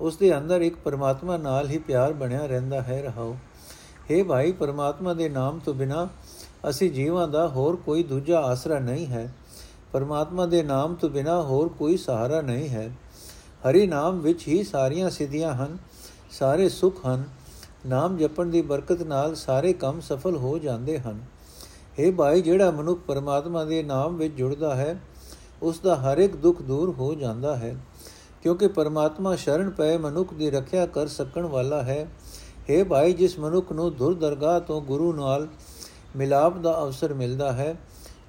[0.00, 3.36] ਉਸ ਦੇ ਅੰਦਰ ਇੱਕ ਪਰਮਾਤਮਾ ਨਾਲ ਹੀ ਪਿਆਰ ਬਣਿਆ ਰਹਿੰਦਾ ਹੈ, ਰਹਾਓ।
[4.10, 6.08] हे ਭਾਈ, ਪਰਮਾਤਮਾ ਦੇ ਨਾਮ ਤੋਂ ਬਿਨਾ
[6.70, 9.34] ਅਸੀਂ ਜੀਵਾਂ ਦਾ ਹੋਰ ਕੋਈ ਦੂਜਾ ਆਸਰਾ ਨਹੀਂ ਹੈ।
[9.92, 12.90] ਪਰਮਾਤਮਾ ਦੇ ਨਾਮ ਤੋਂ ਬਿਨਾ ਹੋਰ ਕੋਈ ਸਹਾਰਾ ਨਹੀਂ ਹੈ।
[13.70, 15.78] ਹਰੀ ਨਾਮ ਵਿੱਚ ਹੀ ਸਾਰੀਆਂ ਸਿੱਧੀਆਂ ਹਨ,
[16.30, 17.24] ਸਾਰੇ ਸੁੱਖ ਹਨ
[17.85, 21.19] ਨਾਮ ਜਪਣ ਦੀ ਬਰਕਤ ਨਾਲ ਸਾਰੇ ਕੰਮ ਸਫਲ ਹੋ ਜਾਂਦੇ ਹਨ
[21.97, 24.99] हे ਭਾਈ ਜਿਹੜਾ ਮਨੁੱਖ ਪਰਮਾਤਮਾ ਦੇ ਨਾਮ ਵਿੱਚ ਜੁੜਦਾ ਹੈ
[25.61, 27.75] ਉਸ ਦਾ ਹਰ ਇੱਕ ਦੁੱਖ ਦੂਰ ਹੋ ਜਾਂਦਾ ਹੈ
[28.43, 32.05] ਕਿਉਂਕਿ ਪਰਮਾਤਮਾ ਸ਼ਰਨ ਪਏ ਮਨੁੱਖ ਦੀ ਰੱਖਿਆ ਕਰ ਸਕਣ ਵਾਲਾ ਹੈ
[32.69, 35.47] हे ਭਾਈ ਜਿਸ ਮਨੁੱਖ ਨੂੰ ਧੁਰ ਦਰਗਾਹ ਤੋਂ ਗੁਰੂ ਨਾਲ
[36.15, 37.75] ਮਿਲਾਪ ਦਾ ਅਵਸਰ ਮਿਲਦਾ ਹੈ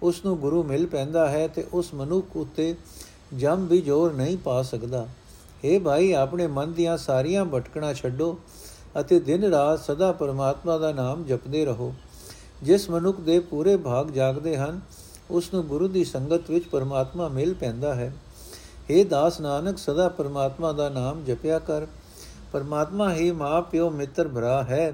[0.02, 2.74] ਉਸ ਨੂੰ ਗੁਰੂ ਮਿਲ ਪੈਂਦਾ ਹੈ ਤੇ ਉਸ ਮਨੁੱਖ ਉਤੇ
[3.34, 5.06] ਜਮ ਵੀ ਜ਼ੋਰ ਨਹੀਂ ਪਾ ਸਕਦਾ
[5.64, 8.36] हे ਭਾਈ ਆਪਣੇ ਮਨ ਦੀਆਂ ਸਾਰੀਆਂ ਭਟਕਣਾ ਛੱਡੋ
[9.01, 11.93] ਅਤੇ ਦਿਨ ਰਾਤ ਸਦਾ ਪਰਮਾਤਮਾ ਦਾ ਨਾਮ ਜਪਦੇ ਰਹੋ।
[12.63, 14.81] ਜਿਸ ਮਨੁੱਖ ਦੇ ਪੂਰੇ ਭਾਗ ਜਾਗਦੇ ਹਨ,
[15.31, 18.13] ਉਸ ਨੂੰ ਗੁਰੂ ਦੀ ਸੰਗਤ ਵਿੱਚ ਪਰਮਾਤਮਾ ਮਿਲ ਪੈਂਦਾ ਹੈ।
[18.91, 21.87] हे ਦਾਸ ਨਾਨਕ, ਸਦਾ ਪਰਮਾਤਮਾ ਦਾ ਨਾਮ ਜਪਿਆ ਕਰ।
[22.53, 24.93] ਪਰਮਾਤਮਾ ਹੀ ਮਾਂ ਪਿਓ ਮਿੱਤਰ, ਭਰਾ ਹੈ।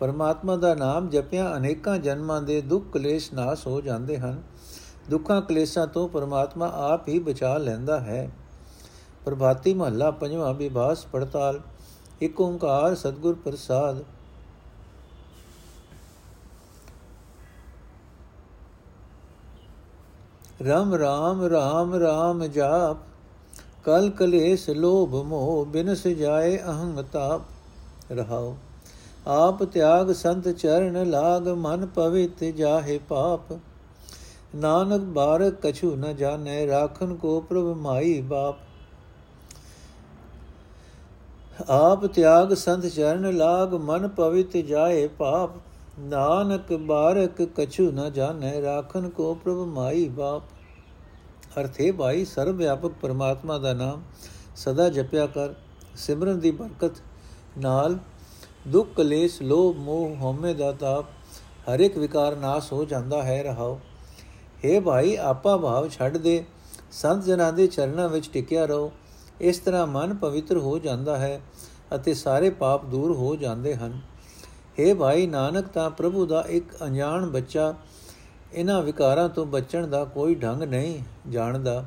[0.00, 4.42] ਪਰਮਾਤਮਾ ਦਾ ਨਾਮ ਜਪਿਆ ਅਨੇਕਾਂ ਜਨਮਾਂ ਦੇ ਦੁੱਖ ਕਲੇਸ਼ ਨਾਸ ਹੋ ਜਾਂਦੇ ਹਨ।
[5.10, 8.30] ਦੁੱਖਾਂ ਕਲੇਸ਼ਾਂ ਤੋਂ ਪਰਮਾਤਮਾ ਆਪ ਹੀ ਬਚਾ ਲੈਂਦਾ ਹੈ।
[9.24, 11.60] ਪ੍ਰਭਾਤੀ ਮਹੱਲਾ, ਪੰਜਵਾਂ ਵਿਭਾਸ ਪੜਤਾਲ।
[12.20, 14.02] ਇੱਕ ਓੰਕਾਰ ਸਤਗੁਰ ਪ੍ਰਸਾਦ।
[20.64, 22.98] ਰਾਮ ਰਾਮ ਰਾਮ ਰਾਮ ਜਾਪ,
[23.84, 28.56] ਕਲ ਕਲੇਸ਼ ਲੋਭ ਮੋਹ, ਬਿਨਸ ਜਾਏ ਅਹੰਤਾਪ ਰਹਾਓ,
[29.26, 33.52] ਆਪ ਤਿਆਗ ਸੰਤ ਚਰਨ ਲਾਗ, ਮਨ ਪਵਿੱਤ ਜਾਹੇ ਪਾਪ।
[34.54, 38.56] ਨਾਨਕ ਬਾਰਕ ਕਛੂ ਨ ਜਾਣੈ ਰਾਖਨ ਕੋ ਪ੍ਰਭ ਮਾਈ ਬਾਪ।
[41.68, 45.50] ਆਪ ਤਿਆਗ ਸੰਤ ਚਰਨ ਲਾਗ, ਮਨ ਪਵਿੱਤ ਜਾਏ ਪਾਪ।
[45.98, 50.42] ਨਾਨਕ ਬਾਰਕ ਕਛੂ ਨ ਜਾਣੈ ਰਾਖਨ ਕੋ ਪ੍ਰਭ ਮਾਈ ਬਾਪ।
[51.60, 54.02] ਅਰਥੇ ਭਾਈ, ਸਰਵ ਵਿਆਪਕ ਪਰਮਾਤਮਾ ਦਾ ਨਾਮ
[54.56, 55.54] ਸਦਾ ਜਪਿਆ ਕਰ।
[55.96, 57.02] ਸਿਮਰਨ ਦੀ ਬਰਕਤ
[57.58, 57.98] ਨਾਲ
[58.68, 61.04] ਦੁੱਖ, ਕਲੇਸ਼, ਲੋਭ, ਮੋਹ, ਹਉਮੈ ਦਾ ਤਾਪ
[61.70, 63.80] ਹਰ ਇੱਕ ਵਿਕਾਰ ਨਾਸ ਹੋ ਜਾਂਦਾ ਹੈ, ਰਹਾਓ।
[64.64, 66.44] हे ਭਾਈ, ਆਪਾ ਭਾਵ ਛੱਡ ਦੇ।
[66.92, 68.92] ਸੰਤ ਜਨਾਂ ਦੇ ਚਰਨਾਂ ਵਿੱਚ ਟਿਕਿਆ ਰਹੋ।
[69.40, 71.40] ਇਸ ਤਰ੍ਹਾਂ ਮਨ ਪਵਿੱਤਰ ਹੋ ਜਾਂਦਾ ਹੈ।
[71.94, 74.00] ਅਤੇ ਸਾਰੇ ਪਾਪ ਦੂਰ ਹੋ ਜਾਂਦੇ ਹਨ।
[74.80, 77.74] हे ਭਾਈ ਨਾਨਕ, ਤਾਂ ਪ੍ਰਭੂ ਦਾ ਇੱਕ ਅਣਜਾਣ ਬੱਚਾ
[78.52, 80.98] ਇਹਨਾਂ ਵਿਕਾਰਾਂ ਤੋਂ ਬਚਣ ਦਾ ਕੋਈ ਢੰਗ ਨਹੀਂ
[81.28, 81.84] ਜਾਣਦਾ।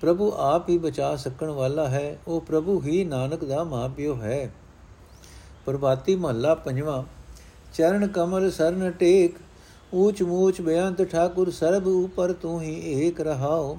[0.00, 4.52] ਪ੍ਰਭੂ ਆਪ ਹੀ ਬਚਾ ਸਕਣ ਵਾਲਾ ਹੈ, ਉਹ ਪ੍ਰਭੂ ਹੀ ਨਾਨਕ ਦਾ ਮਾਪਿਓ ਹੈ।
[5.66, 7.02] ਪ੍ਰਭਾਤੀ ਮਹੱਲਾ ਪੰਜਵਾਂ,
[7.74, 9.36] ਚਰਨ ਕਮਲ ਸਰਨ ਟੇਕ,
[9.94, 13.78] ਊਚ ਮੂਚ ਬਿਆੰਤ ਠਾਕੁਰ ਸਰਬ ਉਪਰ ਤੂੰ ਹੀ ਏਕ ਰਹਾਓ।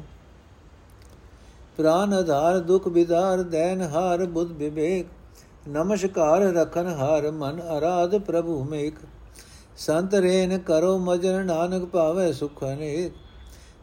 [1.77, 5.07] ਪ੍ਰਾਨ ਆਧਾਰ ਦੁਖ ਬਿਦਾਰ, ਦੈਨ ਹਾਰ ਬੁੱਧ ਵਿਵੇਕ
[5.67, 8.99] ਨਮਸਕਾਰ ਰਖਨ ਹਰ ਮਨ ਅਰਾਧ ਪ੍ਰਭੂ ਮੇਕ
[9.77, 13.13] ਸੰਤ ਰੇਨ ਕਰੋ ਮਜਨ ਨਾਨਕ ਭਾਵੇ ਸੁਖ ਅਨੇਕ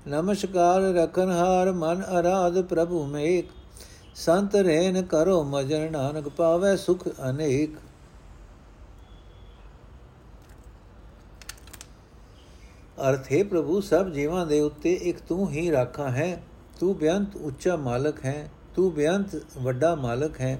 [0.08, 3.50] ਨਮਸਕਾਰ ਰਖਨ ਹਾਰ ਮਨ ਅਰਾਧ ਪ੍ਰਭੂ ਮੇਕ
[4.16, 7.76] ਸੰਤ ਰੇਨ ਕਰੋ ਮਜਨ ਨਾਨਕ ਪਾਵੇ ਸੁਖ ਅਨੇਕ
[13.00, 16.42] ਅਰਥ ਹੈ ਪ੍ਰਭੂ ਸਭ ਜੀਵਾਂ ਦੇ ਉੱਤੇ ਇੱਕ ਤੂੰ ਹੀ ਰਾਖਾ ਹੈ
[16.80, 20.58] ਤੂੰ ਬੇਅੰਤ ਉੱਚਾ ਮਾਲਕ ਹੈ ਤੂੰ ਬੇਅੰਤ ਵੱਡਾ ਮਾਲਕ ਹੈ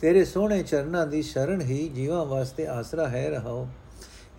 [0.00, 3.66] ਤੇਰੇ ਸੋਹਣੇ ਚਰਨਾਂ ਦੀ ਸ਼ਰਨ ਹੀ ਜੀਵਾਂ ਵਾਸਤੇ ਆਸਰਾ ਹੈ ਰਹਾਓ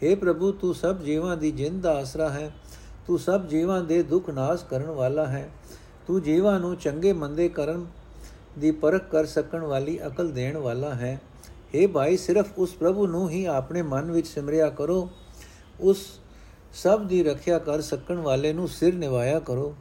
[0.02, 2.52] हे ਪ੍ਰਭੂ ਤੂੰ ਸਭ ਜੀਵਾਂ ਦੀ ਜਿੰਦ ਦਾ ਆਸਰਾ ਹੈ
[3.08, 5.50] ਤੂੰ ਸਭ ਜੀਵਾਂ ਦੇ ਦੁੱਖ ਨਾਸ ਕਰਨ ਵਾਲਾ ਹੈ
[6.08, 7.86] ਤੂੰ ਜੀਵਾਂ ਨੂੰ ਚੰਗੇ ਮੰਦੇ ਕਰਨ
[8.58, 11.20] ਦੀ ਪਰਖ ਕਰ ਸਕਣ ਵਾਲੀ ਅਕਲ ਦੇਣ ਵਾਲਾ ਹੈ
[11.74, 15.08] हे ਭਾਈ ਸਿਰਫ ਉਸ ਪ੍ਰਭੂ ਨੂੰ ਹੀ ਆਪਣੇ ਮਨ ਵਿੱਚ ਸਿਮਰਿਆ ਕਰੋ
[15.82, 16.06] ਉਸ
[16.74, 19.74] ਸਭ ਦੀ ਰੱਖਿਆ ਕਰ ਸਕਣ ਵਾਲੇ ਨੂੰ ਸਿਰ ਨਿਵਾਇਆ ਕਰੋ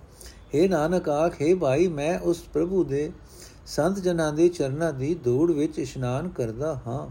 [0.54, 3.10] हे ਨਾਨਕ ਆਖੇ ਭਾਈ ਮੈਂ ਉਸ ਪ੍ਰਭੂ ਦੇ
[3.75, 7.07] ਸੰਤ ਜਨਾਂ ਦੇ ਚਰਨਾਂ ਦੀ ਧੂੜ ਵਿੱਚ ਇਸ਼ਨਾਨ ਕਰਦਾ ਹਾਂ।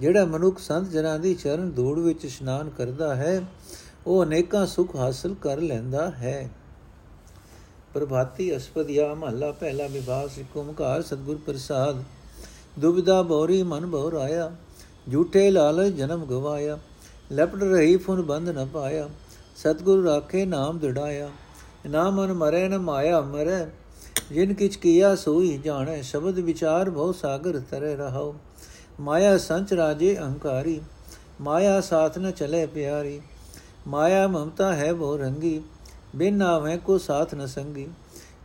[0.00, 3.42] ਜਿਹੜਾ ਮਨੁੱਖ ਸੰਤ ਜਨਾਂ ਦੀ ਚਰਨ ਧੂੜ ਵਿੱਚ ਇਸ਼ਨਾਨ ਕਰਦਾ ਹੈ,
[4.06, 6.50] ਉਹ ਅਨੇਕਾਂ ਸੁਖ ਹਾਸਲ ਕਰ ਲੈਂਦਾ ਹੈ।
[7.94, 12.02] ਪ੍ਰਭਾਤੀ ਅਸਪਦਿਆ ਮਹੱਲਾ ਪਹਿਲਾ ਵਿਭਾਗ ਸਿੱਖ ਓਮਕਾਰ ਸਤਗੁਰ ਪ੍ਰਸਾਦ।
[12.78, 14.50] ਦੁਬਿਧਾ ਬੌਰੀ ਮਨ ਬੌਰ ਆਇਆ,
[15.12, 16.78] ਝੂਠੇ ਲਾਲਚ ਜਨਮ ਗਵਾਇਆ,
[17.32, 19.08] ਲਪਟ ਰਹੀ ਫੁਨ ਬੰਦ ਨ ਪਾਇਆ,
[19.56, 21.30] ਸਤਗੁਰ ਰਾਖੇ ਨਾਮ ਦਿੜਾਇਆ।
[21.90, 23.66] ਨਾ ਮਨ ਮਰੇ, ਨ ਮਾਇਆ ਮਰੇ
[24.32, 28.34] ਜਿਨ ਕਿਛ ਕੀਆ ਸੋਈ ਜਾਣੈ, ਸ਼ਬਦ ਵਿਚਾਰ ਬਹੁ ਸਾਗਰ ਤਰੇ ਰਹਾਉ।
[29.00, 30.80] ਮਾਇਆ ਸੰਚ ਰਾਜੇ ਅਹੰਕਾਰੀ,
[31.40, 33.20] ਮਾਇਆ ਸਾਥ ਨ ਚਲੇ ਪਿਆਰੀ।
[33.86, 35.62] ਮਾਇਆ ਮਮਤਾ ਹੈ ਬਹੁ ਰੰਗੀ,
[36.16, 37.88] ਬਿਨ ਨਾਵੇਂ ਕੋ ਸਾਥ ਨ ਸੰਗੀ।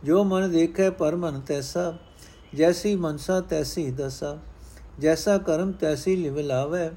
[0.04, 1.92] ਜੋ ਮਨ ਦੇਖੈ ਪਰ ਮਨ ਤੈਸਾ,
[2.54, 4.36] ਜੈਸੀ ਮਨਸਾ ਤੈਸੀ ਦਸਾ।
[5.00, 6.90] ਜੈਸਾ ਕਰਮ ਤੈਸੀ ਲਿਵ ਲਾਵੇ,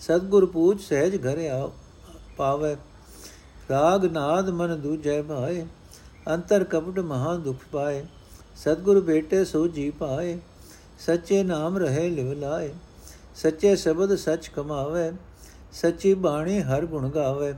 [0.00, 1.70] ਸਤਗੁਰ ਪੂਜ ਸਹਿਜ ਘਰ ਆ
[2.36, 2.76] ਪਾਵੇ।
[3.70, 5.64] ਰਾਗ ਨਾਦ ਮਨ ਦੂਜੈ ਭਾਏ,
[6.28, 8.04] ਅੰਤਰ ਕਪਟ ਮਹਾ ਦੁਖ ਪਾਏ।
[8.56, 10.38] ਸਤਗੁਰ ਬੇਟੇ ਸੋ ਜੀ ਪਾਏ
[10.98, 12.72] ਸੱਚੇ ਨਾਮ ਰਹੇ ਲਿਵ ਲਾਏ,
[13.36, 15.12] ਸੱਚੇ ਸ਼ਬਦ ਸੱਚ ਕਮਾਵੇ,
[15.72, 17.54] ਸੱਚੀ ਬਾਣੀ ਹਰ ਗੁਣ ਗਾਵੇ।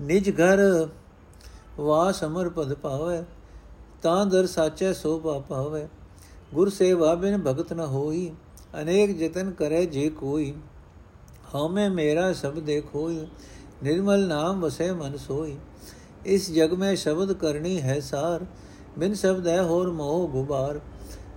[0.00, 0.88] ਨਿਜ ਘਰ
[1.78, 3.22] ਵਾਸ ਅਮਰ ਪਦ ਪਾਵੇ,
[4.02, 5.88] ਤਾਂ ਦਰ ਸਾਚੇ ਸੋਭਾ ਪਾਵੇ।
[6.54, 8.32] ਗੁਰ ਸੇਵਾ ਬਿਨ ਭਗਤ ਨ ਹੋਈ,
[8.82, 10.54] ਅਨੇਕ ਜਤਨ ਕਰੇ ਜੇ ਕੋਈ।
[11.54, 13.26] ਹਉਮੈ ਮੇਰਾ ਸਭ ਦੇਖੋਈ,
[13.82, 15.56] ਨਿਰਮਲ ਨਾਮ ਵਸੇ ਮਨ ਸੋਈ।
[16.26, 18.44] ਇਸ ਜਗ ਮੈਂ ਸ਼ਬਦ ਕਰਨੀ ਹੈ ਸਾਰ
[18.98, 20.80] ਬਿਨ ਸ਼ਬਦ ਹੈ ਹੋਰ ਮੋਹ ਗੁਬਾਰ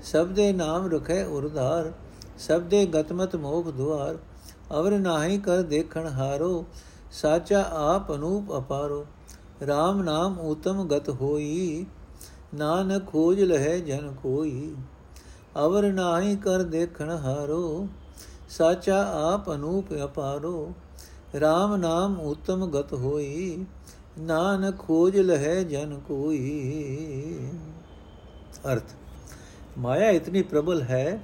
[0.03, 1.91] ਸਬਦੇ ਨਾਮ ਰਖੈ ਉਰਧਾਰ
[2.37, 4.17] ਸਬਦੇ ਗਤਮਤ ਮੋਖ ਦੁਆਰ,
[4.79, 6.65] ਅਵਰ ਨਾਹੀ ਕਰ ਦੇਖਣ ਹਾਰੋ,
[7.11, 9.05] ਸਾਚਾ ਆਪ ਅਨੂਪ ਅਪਾਰੋ।
[9.63, 11.85] RAM ਨਾਮ ਉਤਮ ਗਤ ਹੋਈ,
[12.55, 14.75] ਨਾਨਕ ਖੋਜ ਲਹਿ ਜਨ ਕੋਈ।
[15.65, 17.87] ਅਵਰ ਨਾਹੀ ਕਰ ਦੇਖਣ ਹਾਰੋ,
[18.49, 19.01] ਸਾਚਾ
[19.33, 20.73] ਆਪ ਅਨੂਪ ਅਪਾਰੋ।
[21.35, 23.65] RAM ਨਾਮ ਉਤਮ ਗਤ ਹੋਈ
[24.19, 27.49] ਨਾਨਕ ਖੋਜ ਲਹਿ ਜਨ ਕੋਈ।
[28.73, 28.83] ਅਰਥ,
[29.77, 31.19] ਮਾਇਆ ਇਤਨੀ ਪ੍ਰਬਲ ਹੈ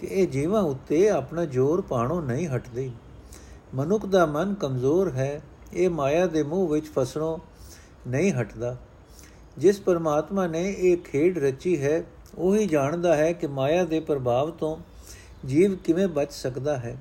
[0.00, 2.90] ਕਿ ਇਹ ਜੀਵਾਂ ਉੱਤੇ ਆਪਣਾ ਜ਼ੋਰ ਪਾਣੋਂ ਨਹੀਂ ਹਟਦੀ।
[3.74, 5.40] ਮਨੁੱਖ ਦਾ ਮਨ ਕਮਜ਼ੋਰ ਹੈ,
[5.72, 7.38] ਇਹ ਮਾਇਆ ਦੇ ਮੂਹ ਵਿੱਚ ਫਸਣੋਂ
[8.08, 8.76] ਨਹੀਂ ਹਟਦਾ।
[9.58, 12.02] ਜਿਸ ਪਰਮਾਤਮਾ ਨੇ ਇਹ ਖੇਡ ਰਚੀ ਹੈ,
[12.38, 14.76] ਉਹੀ ਜਾਣਦਾ ਹੈ ਕਿ ਮਾਇਆ ਦੇ ਪ੍ਰਭਾਵ ਤੋਂ
[15.46, 16.96] ਜੀਵ ਕਿਵੇਂ ਬਚ ਸਕਦਾ ਹੈ।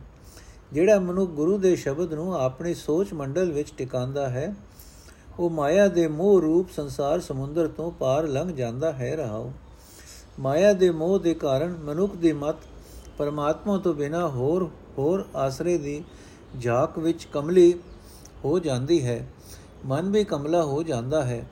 [0.73, 4.55] ਜਿਹੜਾ ਮਨੁੱਖ ਗੁਰੂ ਦੇ ਸ਼ਬਦ ਨੂੰ ਆਪਣੀ ਸੋਚ ਮੰਡਲ ਵਿੱਚ ਟਿਕਾਉਂਦਾ ਹੈ
[5.39, 9.51] ਉਹ ਮਾਇਆ ਦੇ ਮੋਹ ਰੂਪ ਸੰਸਾਰ ਸਮੁੰਦਰ ਤੋਂ ਪਾਰ ਲੰਘ ਜਾਂਦਾ ਹੈ ਰਹਾਉ।
[10.39, 12.55] ਮਾਇਆ ਦੇ ਮੋਹ ਦੇ ਕਾਰਨ ਮਨੁੱਖ ਦੀ ਮਤ
[13.17, 16.03] ਪਰਮਾਤਮਾ ਤੋਂ ਬਿਨਾ ਹੋਰ ਹੋਰ ਆਸਰੇ ਦੀ
[16.61, 17.73] ਝਾਕ ਵਿੱਚ ਕਮਲੀ
[18.45, 19.27] ਹੋ ਜਾਂਦੀ ਹੈ।
[19.85, 21.45] ਮਨ ਵੀ ਕਮਲਾ ਹੋ ਜਾਂਦਾ ਹੈ।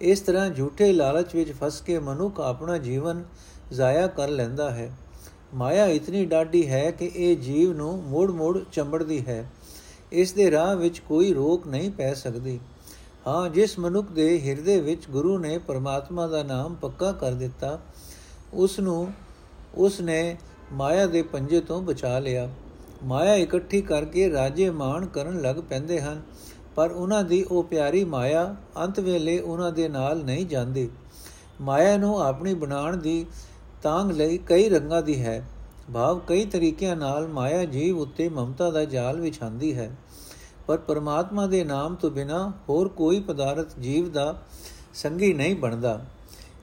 [0.00, 3.24] ਇਸ ਤਰ੍ਹਾਂ ਝੂਠੇ ਲਾਲਚ ਵਿੱਚ ਫਸ ਕੇ ਮਨੁੱਖ ਆਪਣਾ ਜੀਵਨ
[3.72, 4.96] ਜ਼ਾਇਆ ਕਰ ਲੈਂਦਾ ਹੈ।
[5.54, 9.50] ਮਾਇਆ ਇਤਨੀ ਡਾਢੀ ਹੈ ਕਿ ਇਹ ਜੀਵ ਨੂੰ ਮੋੜ-ਮੋੜ ਚੰਬੜਦੀ ਹੈ।
[10.12, 12.60] ਇਸ ਦੇ ਰਾਹ ਵਿੱਚ ਕੋਈ ਰੋਕ ਨਹੀਂ ਪੈ ਸਕਦੀ।
[13.26, 17.78] ਹਾਂ, ਜਿਸ ਮਨੁੱਖ ਦੇ ਹਿਰਦੇ ਵਿੱਚ ਗੁਰੂ ਨੇ ਪਰਮਾਤਮਾ ਦਾ ਨਾਮ ਪੱਕਾ ਕਰ ਦਿੱਤਾ,
[18.54, 19.12] ਉਸ ਨੂੰ,
[19.74, 20.36] ਉਸ ਨੇ
[20.72, 22.48] ਮਾਇਆ ਦੇ ਪੰਜੇ ਤੋਂ ਬਚਾ ਲਿਆ।
[23.04, 26.22] ਮਾਇਆ ਇਕੱਠੀ ਕਰਕੇ ਰਾਜੇ ਮਾਣ ਕਰਨ ਲੱਗ ਪੈਂਦੇ ਹਨ,
[26.74, 30.88] ਪਰ ਉਹਨਾਂ ਦੀ ਉਹ ਪਿਆਰੀ ਮਾਇਆ ਅੰਤ ਵੇਲੇ ਉਹਨਾਂ ਦੇ ਨਾਲ ਨਹੀਂ ਜਾਂਦੀ।
[31.60, 33.26] ਮਾਇਆ ਨੂੰ ਆਪਣੀ ਬਣਾਉਣ ਦੀ
[33.82, 35.48] ਤਾਂਗ ਲਈ ਕਈ ਰੰਗਾਂ ਦੀ ਹੈ।
[35.94, 39.90] ਭਾਵ ਕਈ ਤਰੀਕਿਆਂ ਨਾਲ ਮਾਇਆ ਜੀਵ ਉੱਤੇ ਮਮਤਾ ਦਾ ਜਾਲ ਵਿਛਾਉਂਦੀ ਹੈ।
[40.66, 44.34] ਪਰ ਪਰਮਾਤਮਾ ਦੇ ਨਾਮ ਤੋਂ ਬਿਨਾ ਹੋਰ ਕੋਈ ਪਦਾਰਥ ਜੀਵ ਦਾ
[44.94, 46.00] ਸੰਗੀ ਨਹੀਂ ਬਣਦਾ,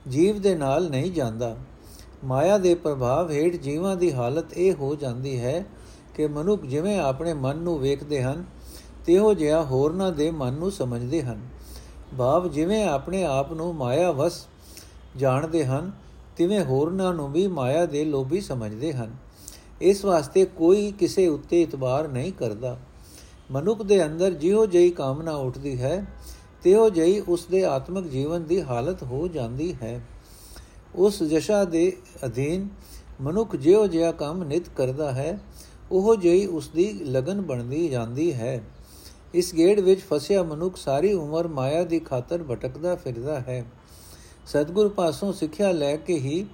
[0.08, 1.56] ਜੀਵ ਦੇ ਨਾਲ ਨਹੀਂ ਜਾਂਦਾ।
[2.24, 5.64] ਮਾਇਆ ਦੇ ਪ੍ਰਭਾਵ ਹੇਠ ਜੀਵਾਂ ਦੀ ਹਾਲਤ ਇਹ ਹੋ ਜਾਂਦੀ ਹੈ
[6.14, 8.44] ਕਿ ਮਨੁੱਖ ਜਿਵੇਂ ਆਪਣੇ ਮਨ ਨੂੰ ਵੇਖਦੇ ਹਨ,
[9.06, 11.40] ਤਿਹੋ ਜਿਹਾ ਹੋਰਨਾਂ ਦੇ ਮਨ ਨੂੰ ਸਮਝਦੇ ਹਨ।
[12.18, 14.46] ਭਾਵ ਜਿਵੇਂ ਆਪਣੇ ਆਪ ਨੂੰ ਮਾਇਆ ਵਸ
[15.16, 15.90] ਜਾਣਦੇ ਹਨ,
[16.36, 19.16] ਤਿਵੇਂ ਹੋਰਨਾਂ ਨੂੰ ਵੀ ਮਾਇਆ ਦੇ ਲੋਭੀ ਸਮਝਦੇ ਹਨ।
[19.80, 22.76] ਇਸ ਵਾਸਤੇ ਕੋਈ ਕਿਸੇ ਉੱਤੇ ਇਤਬਾਰ ਨਹੀਂ ਕਰਦਾ।
[23.52, 26.06] ਮਨੁੱਖ ਦੇ ਅੰਦਰ ਜਿਹੋ ਜਿਹੀ ਕਾਮਨਾ ਉੱਠਦੀ ਹੈ,
[26.62, 30.00] ਤਿਹੋ ਜਿਹੀ ਉਸ ਦੇ ਆਤਮਿਕ ਜੀਵਨ ਦੀ ਹਾਲਤ ਹੋ ਜਾਂਦੀ ਹੈ।
[30.94, 32.68] ਉਸ ਜਸ਼ਾ ਦੇ ਅਧੀਨ
[33.20, 35.40] ਮਨੁੱਖ ਜਿਹੋ ਜਿਹਾ ਕੰਮ ਨਿਤ ਕਰਦਾ ਹੈ,
[35.90, 38.62] ਉਹ ਜਿਹੀ ਉਸ ਦੀ ਲਗਨ ਬਣਦੀ ਜਾਂਦੀ ਹੈ।
[39.34, 43.64] ਇਸ ਗੇੜ ਵਿੱਚ ਫਸਿਆ ਮਨੁੱਖ ਸਾਰੀ ਉਮਰ ਮਾਇਆ ਦੀ ਖਾਤਰ ਭਟਕਦਾ ਫਿਰਦਾ ਹੈ।
[44.46, 46.46] ਸਤਗੁਰ ਪਾਸੋਂ ਸਿੱਖਿਆ ਲੈ ਕੇ ਹੀ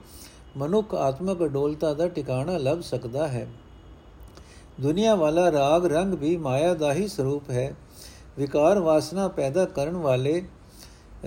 [0.57, 3.49] ਮਨੁੱਖ ਆਤਮਿਕ ਅਡੋਲਤਾ ਦਾ ਟਿਕਾਣਾ ਲੱਭ ਸਕਦਾ ਹੈ।
[4.81, 7.77] ਦੁਨੀਆ ਵਾਲਾ ਰਾਗ ਰੰਗ ਵੀ ਮਾਇਆ ਦਾ ਹੀ ਸਰੂਪ ਹੈ।
[8.38, 10.49] ਵਿਕਾਰ ਵਾਸਨਾ ਪੈਦਾ ਕਰਨ ਵਾਲੇ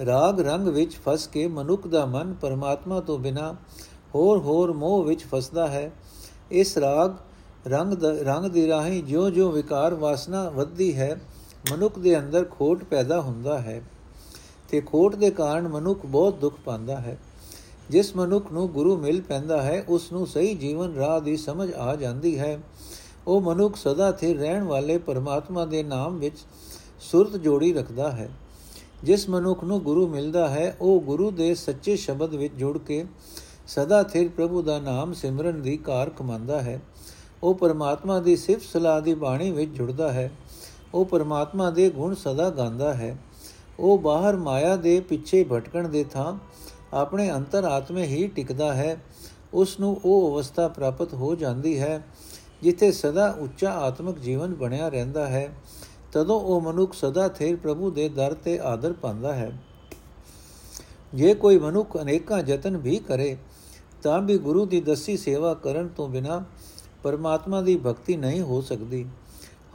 [0.06, 3.56] ਰਾਗ ਰੰਗ ਵਿੱਚ ਫਸ ਕੇ ਮਨੁੱਖ ਦਾ ਮਨ ਪਰਮਾਤਮਾ ਤੋਂ ਬਿਨਾ
[4.16, 5.92] ਹੋਰ ਹੋਰ ਮੋਹ ਵਿੱਚ ਫਸਦਾ ਹੈ।
[6.52, 7.12] ਇਸ ਰਾਗ
[7.68, 11.22] ਰੰਗ ਦਾ, ਰੰਗ ਦੀ ਰਾਹੀਂ ਜਿਉਂ-ਜਿਉਂ ਵਿਕਾਰ ਵਾਸਨਾ ਵੱਧਦੀ ਹੈ,
[11.72, 13.82] ਮਨੁੱਖ ਦੇ ਅੰਦਰ ਖੋਟ ਪੈਦਾ ਹੁੰਦਾ ਹੈ
[14.70, 17.18] ਤੇ ਖੋਟ ਦੇ ਕਾਰਨ ਮਨੁੱਖ ਬਹੁਤ ਦੁੱਖ ਪਾਉਂਦਾ ਹੈ।
[17.90, 21.96] ਜਿਸ ਮਨੁੱਖ ਨੂੰ ਗੁਰੂ ਮਿਲ ਪੈਂਦਾ ਹੈ, ਉਸ ਨੂੰ ਸਹੀ ਜੀਵਨ ਰਾਹ ਦੀ ਸਮਝ ਆ
[21.96, 22.60] ਜਾਂਦੀ ਹੈ।
[23.28, 26.38] ਉਹ ਮਨੁੱਖ ਸਦਾ ਸਥਿਰ ਰਹਿਣ ਵਾਲੇ ਪਰਮਾਤਮਾ ਦੇ ਨਾਮ ਵਿੱਚ
[27.00, 28.30] ਸੁਰਤ ਜੋੜੀ ਰੱਖਦਾ ਹੈ।
[29.04, 33.06] ਜਿਸ ਮਨੁੱਖ ਨੂੰ ਗੁਰੂ ਮਿਲਦਾ ਹੈ, ਉਹ ਗੁਰੂ ਦੇ ਸੱਚੇ ਸ਼ਬਦ ਵਿੱਚ ਜੁੜ ਕੇ
[33.68, 36.82] ਸਦਾ ਸਥਿਰ ਪ੍ਰਭੂ ਦਾ ਨਾਮ ਸਿਮਰਨ ਦੀ ਕਾਰ ਕਮਾਉਂਦਾ ਹੈ।
[37.44, 40.32] ਉਹ ਪਰਮਾਤਮਾ ਦੀ ਸਿਫਤ ਸਲਾਹ ਦੀ ਬਾਣੀ ਵਿੱਚ ਜੁੜਦਾ ਹੈ।
[40.94, 43.18] ਉਹ ਪਰਮਾਤਮਾ ਦੇ ਗੁਣ ਸਦਾ ਗਾਉਂਦਾ ਹੈ।
[43.80, 46.38] ਉਹ ਬਾਹਰ ਮਾਇਆ ਦੇ ਪਿੱਛੇ ਭਟਕਣ ਦੇ ਥਾਂ
[46.94, 49.04] ਆਪਣੇ ਅੰਤਰ ਆਤਮੇ ਹੀ ਟਿਕਦਾ ਹੈ।
[49.54, 52.04] ਉਸ ਨੂੰ ਉਹ ਅਵਸਥਾ ਪ੍ਰਾਪਤ ਹੋ ਜਾਂਦੀ ਹੈ।
[52.62, 55.54] ਜਿੱਥੇ ਸਦਾ ਉੱਚਾ ਆਤਮਿਕ ਜੀਵਨ ਬਣਿਆ ਰਹਿੰਦਾ ਹੈ,
[56.12, 59.52] ਤਦੋਂ ਉਹ ਮਨੁੱਖ ਸਦਾ ਥੇਰ ਪ੍ਰਭੂ ਦੇ ਦਰ ਤੇ ਆਦਰ ਪਾਉਂਦਾ ਹੈ।
[61.13, 63.38] ਜੇ ਕੋਈ ਮਨੁੱਖ ਅਨੇਕਾਂ ਯਤਨ ਵੀ ਕਰੇ,
[64.04, 66.43] ਤਾਂ ਵੀ ਗੁਰੂ ਦੀ ਦਸੀ ਸੇਵਾ ਕਰਨ ਤੋਂ ਬਿਨਾ
[67.04, 69.06] ਪਰਮਾਤਮਾ ਦੀ ਭਗਤੀ ਨਹੀਂ ਹੋ ਸਕਦੀ।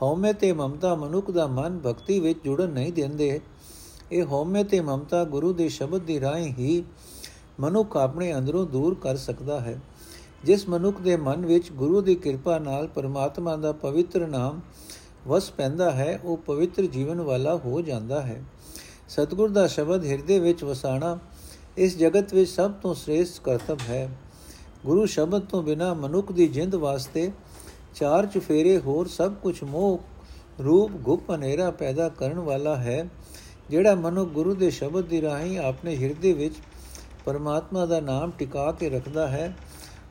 [0.02, 3.40] ਹਉਮੈ ਤੇ ਮਮਤਾ ਮਨੁੱਖ ਦਾ ਮਨ ਭਗਤੀ ਵਿੱਚ ਜੁੜਨ ਨਹੀਂ ਦਿੰਦੇ।
[4.12, 6.84] ਇਹ ਹਉਮੈ ਤੇ ਮਮਤਾ ਗੁਰੂ ਦੇ ਸ਼ਬਦ ਦੀ ਰਾਹੀਂ ਹੀ
[7.60, 9.80] ਮਨੁੱਖ ਆਪਣੇ ਅੰਦਰੋਂ ਦੂਰ ਕਰ ਸਕਦਾ ਹੈ।
[10.46, 14.60] ਜਿਸ ਮਨੁੱਖ ਦੇ ਮਨ ਵਿੱਚ ਗੁਰੂ ਦੀ ਕਿਰਪਾ ਨਾਲ ਪਰਮਾਤਮਾ ਦਾ ਪਵਿੱਤਰ ਨਾਮ
[15.26, 18.42] ਵਸ ਪੈਂਦਾ ਹੈ, ਉਹ ਪਵਿੱਤਰ ਜੀਵਨ ਵਾਲਾ ਹੋ ਜਾਂਦਾ ਹੈ।
[19.08, 21.18] ਸਤਿਗੁਰ ਦਾ ਸ਼ਬਦ ਹਿਰਦੇ ਵਿੱਚ ਵਸਾਣਾ
[21.76, 24.08] ਇਸ ਜਗਤ ਵਿੱਚ ਸਭ ਤੋਂ ਸ੍ਰੇਸ਼ਟ ਕਰਤੱਵ ਹੈ।
[24.84, 27.30] ਗੁਰੂ ਸ਼ਬਦ ਤੋਂ ਬਿਨਾ ਮਨੁੱਖ ਦੀ ਜਿੰਦ ਵਾਸਤੇ
[27.94, 29.98] ਚਾਰ ਚੁਫੇਰੇ ਹੋਰ ਸਭ ਕੁਝ ਮੋਹ
[30.64, 33.08] ਰੂਪ ਗੁਪ ਹਨੇਰਾ ਪੈਦਾ ਕਰਨ ਵਾਲਾ ਹੈ,
[33.70, 36.54] ਜਿਹੜਾ ਮਨੁੱਖ ਗੁਰੂ ਦੇ ਸ਼ਬਦ ਦੀ ਰਾਹੀਂ ਆਪਣੇ ਹਿਰਦੇ ਵਿੱਚ
[37.24, 39.54] ਪਰਮਾਤਮਾ ਦਾ ਨਾਮ ਟਿਕਾ ਕੇ ਰੱਖਦਾ ਹੈ।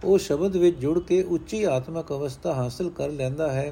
[0.06, 3.72] ਉਹ ਸ਼ਬਦ ਵਿੱਚ ਜੁੜ ਕੇ ਉੱਚੀ ਆਤਮਿਕ ਅਵਸਥਾ ਹਾਸਲ ਕਰ ਲੈਂਦਾ ਹੈ,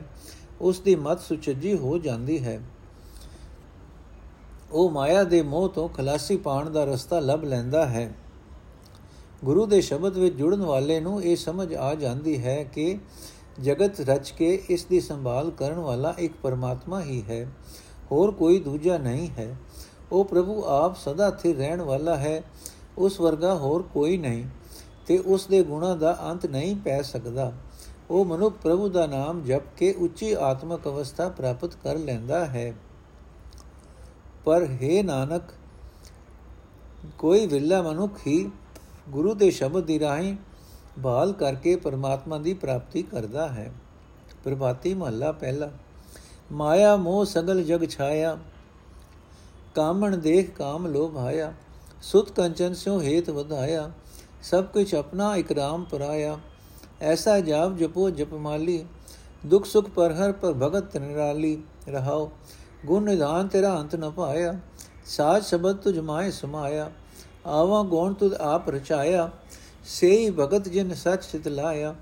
[0.62, 2.60] ਉਸ ਦੀ ਮਤ ਸੁਚੱਜੀ ਹੋ ਜਾਂਦੀ ਹੈ।
[4.72, 8.14] ਉਹ ਮਾਇਆ ਦੇ ਮੋਹ ਤੋਂ ਖਲਾਸੀ ਪਾਣ ਦਾ ਰਸਤਾ ਲੱਭ ਲੈਂਦਾ ਹੈ।
[9.46, 12.98] ਗੁਰੂ ਦੇ ਸ਼ਬਦ ਵਿੱਚ ਜੁੜਨ ਵਾਲੇ ਨੂੰ ਇਹ ਸਮਝ ਆ ਜਾਂਦੀ ਹੈ ਕਿ
[13.62, 17.48] ਜਗਤ ਰਚ ਕੇ ਇਸ ਦੀ ਸੰਭਾਲ ਕਰਨ ਵਾਲਾ ਇੱਕ ਪਰਮਾਤਮਾ ਹੀ ਹੈ,
[18.12, 19.56] ਹੋਰ ਕੋਈ ਦੂਜਾ ਨਹੀਂ ਹੈ।
[20.12, 22.42] ਉਹ ਪ੍ਰਭੂ ਆਪ ਸਦਾ ਸਥਿਰ ਰਹਿਣ ਵਾਲਾ ਹੈ,
[22.98, 24.44] ਉਸ ਵਰਗਾ ਹੋਰ ਕੋਈ ਨਹੀਂ।
[25.08, 27.54] ਤੇ ਉਸ ਦੇ ਗੁਣਾਂ ਦਾ ਅੰਤ ਨਹੀਂ ਪੈ ਸਕਦਾ।
[28.10, 32.74] ਉਹ ਮਨੁੱਖ ਪ੍ਰਭੂ ਦਾ ਨਾਮ ਜਪ ਕੇ ਉੱਚੀ ਆਤਮਿਕ ਅਵਸਥਾ ਪ੍ਰਾਪਤ ਕਰ ਲੈਂਦਾ ਹੈ।
[34.46, 35.42] ਪਰ हे ਨਾਨਕ,
[37.18, 38.52] ਕੋਈ ਵਿਰਲਾ ਮਨੁੱਖ ਹੀ
[39.10, 40.36] ਗੁਰੂ ਦੇ ਸ਼ਬਦ ਦੀ ਰਾਹੀਂ
[41.00, 43.74] ਬਾਲ ਕਰਕੇ ਪਰਮਾਤਮਾ ਦੀ ਪ੍ਰਾਪਤੀ ਕਰਦਾ ਹੈ।
[44.44, 45.72] ਪ੍ਰਭਾਤੀ ਮਹੱਲਾ ਪਹਿਲਾ।
[46.52, 48.38] ਮਾਇਆ ਮੋਹ ਸਗਲ ਜਗ ਛਾਇਆ,
[49.76, 51.54] ਕਾਮਣ ਦੇਖ ਕਾਮ ਲੋਭ ਆਇਆ,
[52.02, 53.92] ਸੁਤ ਕੰਚਨ ਸਿਉ ਹੇਤ ਵਧਾਇਆ
[54.44, 56.38] ਸਭ ਕੁਝ ਆਪਣਾ ਇਕਰਾਮ ਪਰਾਇਆ।
[57.02, 58.86] ਐਸਾ ਜਾਪ ਜਪੋ ਜਪਮਾਲੀ
[59.46, 62.32] ਦੁਖ ਸੁਖ ਪਰ ਹਰ ਪਰ ਭਗਤ ਨਿਰਾਲੀ। ਰਹਾਓ,
[62.86, 64.60] ਗੁਣ ਨਿਧਾਨ ਤੇਰਾ ਅੰਤ ਨ ਪਾਇਆ
[65.06, 66.92] ਸਾਜ ਸ਼ਬਦ ਤੁਝ ਮਾਏ ਸਮਾਇਆ।
[67.46, 69.30] ਆਵਾ ਗੋਣ ਤੁਧ ਆਪ ਰਚਾਇਆ।
[69.86, 71.96] ਸੇਈ ਭਗਤ ਜਿਨ ਸਚ ਚਿਤ ਲਾਇਆ।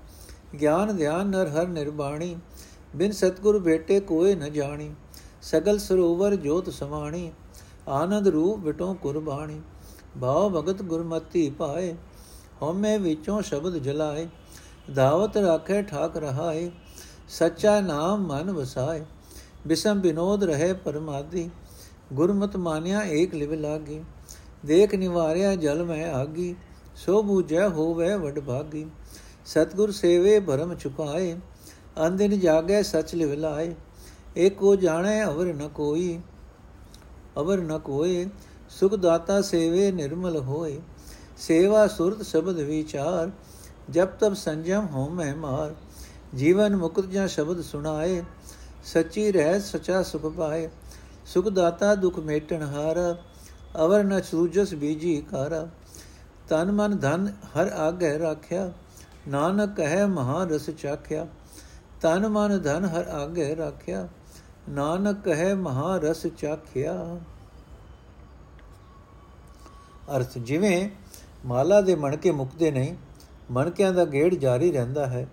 [0.60, 2.36] ਗਿਆਨ ਧਿਆਨ ਨਰ ਹਰ ਨਿਰਬਾਣੀ।
[2.96, 4.94] ਬਿਨ ਸਤਗੁਰ ਭੇਟੇ ਕੋਏ ਨ ਜਾਣੀ।
[5.42, 7.32] ਸਗਲ ਸਰੋਵਰ ਜੋਤ ਸਮਾਣੀ।
[7.88, 9.60] ਆਨੰਦ ਰੂਪ ਵਿਟੋ ਕੁਰਬਾਣੀ।
[10.20, 11.94] ਭਾਵ ਭਗਤ ਗੁਰਮਤੀ ਪਾਏ
[12.62, 14.26] ਹਉਮੈ ਵਿੱਚੋਂ ਸ਼ਬਦ ਜਲਾਏ
[14.94, 16.70] ਦਾਵਤ ਰਾਖੇ ਠਾਕ ਰਹਾਏ
[17.28, 19.04] ਸੱਚਾ ਨਾਮ ਮਨ ਵਸਾਏ
[19.66, 21.48] ਬਿਸਮ ਬਿਨੋਦ ਰਹੇ ਪਰਮਾਦੀ
[22.12, 24.02] ਗੁਰਮਤ ਮਾਨਿਆ ਏਕ ਲਿਵ ਲਾਗੀ
[24.66, 26.54] ਦੇਖ ਨਿਵਾਰਿਆ ਜਲ ਮੈਂ ਆਗੀ
[26.96, 28.86] ਸੋ ਬੂਝੈ ਹੋਵੇ ਵਡ ਭਾਗੀ
[29.46, 31.34] ਸਤਗੁਰ ਸੇਵੇ ਭਰਮ ਚੁਕਾਏ
[32.00, 33.74] ਅੰਦਿਨ ਜਾਗੈ ਸਚ ਲਿਵ ਲਾਏ
[34.36, 36.18] ਏਕੋ ਜਾਣੈ ਅਵਰ ਨ ਕੋਈ
[37.38, 38.26] ਅਵਰ ਨ ਕੋਏ
[38.70, 40.78] ਸੁਖ ਦਾਤਾ ਸੇਵੇ ਨਿਰਮਲ ਹੋਏ
[41.42, 43.30] ਸੇਵਾ ਸੁਰਤ ਸ਼ਬਦ ਵਿਚਾਰ
[43.90, 45.74] ਜਬ ਤਬ ਸੰਜਮ ਹੋ ਮੈਂ ਮਾਰ
[46.34, 48.22] ਜੀਵਨ ਮੁਕਤ ਜਾਂ ਸ਼ਬਦ ਸੁਣਾਏ
[48.84, 50.68] ਸੱਚੀ ਰਹਿ ਸਚਾ ਸੁਖ ਪਾਏ
[51.26, 53.00] ਸੁਖ ਦਾਤਾ ਦੁਖ ਮੇਟਣ ਹਾਰ
[53.76, 55.66] ਅਵਰ ਨ ਸੂਜਸ ਬੀਜੀ ਕਰ
[56.48, 58.70] ਤਨ ਮਨ ਧਨ ਹਰ ਆਗੇ ਰੱਖਿਆ
[59.28, 61.26] ਨਾਨਕ ਕਹੈ ਮਹਾ ਰਸ ਚਾਖਿਆ
[62.02, 64.08] ਤਨ ਮਨ ਧਨ ਹਰ ਆਗੇ ਰੱਖਿਆ
[64.68, 66.94] ਨਾਨਕ ਕਹੈ ਮਹਾ ਰਸ ਚਾਖਿਆ
[70.16, 70.88] ਅਰਥ ਜਿਵੇਂ
[71.46, 72.94] ਮਾਲਾ ਦੇ ਮਣਕੇ ਮੁਕਦੇ ਨਹੀਂ,
[73.50, 75.28] ਮਣਕਿਆਂ ਦਾ ਗੇੜ ਜਾਰੀ ਰਹਿੰਦਾ ਹੈ।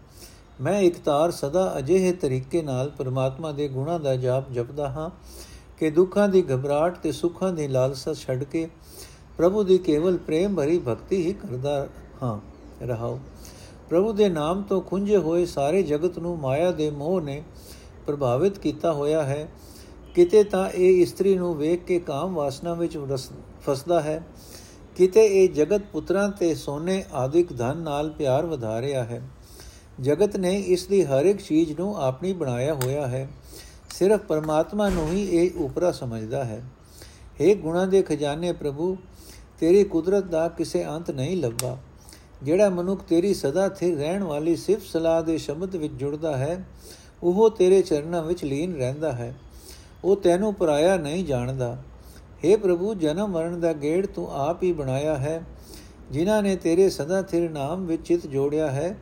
[0.61, 5.09] ਮੈਂ ਇੱਕ ਤਾਰ ਸਦਾ ਅਜਿਹੇ ਤਰੀਕੇ ਨਾਲ ਪਰਮਾਤਮਾ ਦੇ ਗੁਣਾਂ ਦਾ ਜਾਪ ਜਪਦਾ ਹਾਂ
[5.77, 8.69] ਕਿ ਦੁੱਖਾਂ ਦੀ ਘਬਰਾਹਟ ਤੇ ਸੁੱਖਾਂ ਦੀ ਲਾਲਸਾ ਛੱਡ ਕੇ
[9.37, 11.87] ਪ੍ਰਭੂ ਦੀ ਕੇਵਲ ਪ੍ਰੇਮ ਭਰੀ ਭਗਤੀ ਹੀ ਕਰਦਾ
[12.23, 12.39] ਹਾਂ।
[12.85, 13.19] ਰਹਾਉ
[13.89, 17.43] ਪ੍ਰਭੂ ਦੇ ਨਾਮ ਤੋਂ ਖੁੰਝੇ ਹੋਏ ਸਾਰੇ ਜਗਤ ਨੂੰ ਮਾਇਆ ਦੇ ਮੋਹ ਨੇ
[18.07, 19.49] ਪ੍ਰਭਾਵਿਤ ਕੀਤਾ ਹੋਇਆ ਹੈ।
[20.15, 22.97] ਕਿਤੇ ਤਾਂ ਇਹ ਇਸਤਰੀ ਨੂੰ ਵੇਖ ਕੇ ਕਾਮ ਵਾਸਨਾ ਵਿੱਚ
[23.67, 24.23] ਫਸਦਾ ਹੈ।
[24.99, 29.21] ਕਿਤੇ ਇਹ ਜਗਤ ਪੁੱਤਰਾਂ ਤੇ ਸੋਨੇ ਆਦਿਕ ਧਨ ਨਾਲ ਪਿਆਰ ਵਧਾ ਰਿਹਾ ਹੈ।
[30.01, 33.29] ਜਗਤ ਨੇ ਇਸ ਦੀ ਹਰ ਇੱਕ ਚੀਜ਼ ਨੂੰ ਆਪਣੀ ਬਣਾਇਆ ਹੋਇਆ ਹੈ।
[33.89, 36.63] ਸਿਰਫ ਪਰਮਾਤਮਾ ਨੂੰ ਹੀ ਇਹ ਉਪਰਾ ਸਮਝਦਾ ਹੈ।
[37.41, 38.97] ਇਹ ਗੁਣਾ ਦੇ ਖਜ਼ਾਨੇ ਪ੍ਰਭੂ,
[39.59, 41.77] ਤੇਰੀ ਕੁਦਰਤ ਦਾ ਕਿਸੇ ਅੰਤ ਨਹੀਂ ਲੱਭਾ।
[42.43, 46.65] ਜਿਹੜਾ ਮਨੁੱਖ ਤੇਰੀ ਸਦਾ ਸਥਿਰ ਰਹਿਣ ਵਾਲੀ ਸਿਫਤ ਸਲਾਹ ਦੇ ਸ਼ਬਦ ਵਿੱਚ ਜੁੜਦਾ ਹੈ,
[47.23, 49.35] ਉਹ ਤੇਰੇ ਚਰਨਾਂ ਵਿੱਚ ਲੀਨ ਰਹਿੰਦਾ ਹੈ।
[50.03, 51.77] ਉਹ ਤੈਨੂੰ ਪਰਾਇਆ ਨਹੀਂ ਜਾਣਦਾ।
[52.45, 55.41] हे ਪ੍ਰਭੂ, ਜਨਮ ਮਰਨ ਦਾ ਗੇੜ ਤੂੰ ਆਪ ਹੀ ਬਣਾਇਆ ਹੈ।
[56.11, 58.97] ਜਿਨ੍ਹਾਂ ਨੇ ਤੇਰੇ ਸਦਾ ਸਥਿਰ ਨਾਮ ਵਿੱਚ ਚਿਤ ਜੋੜਿਆ ਹੈ,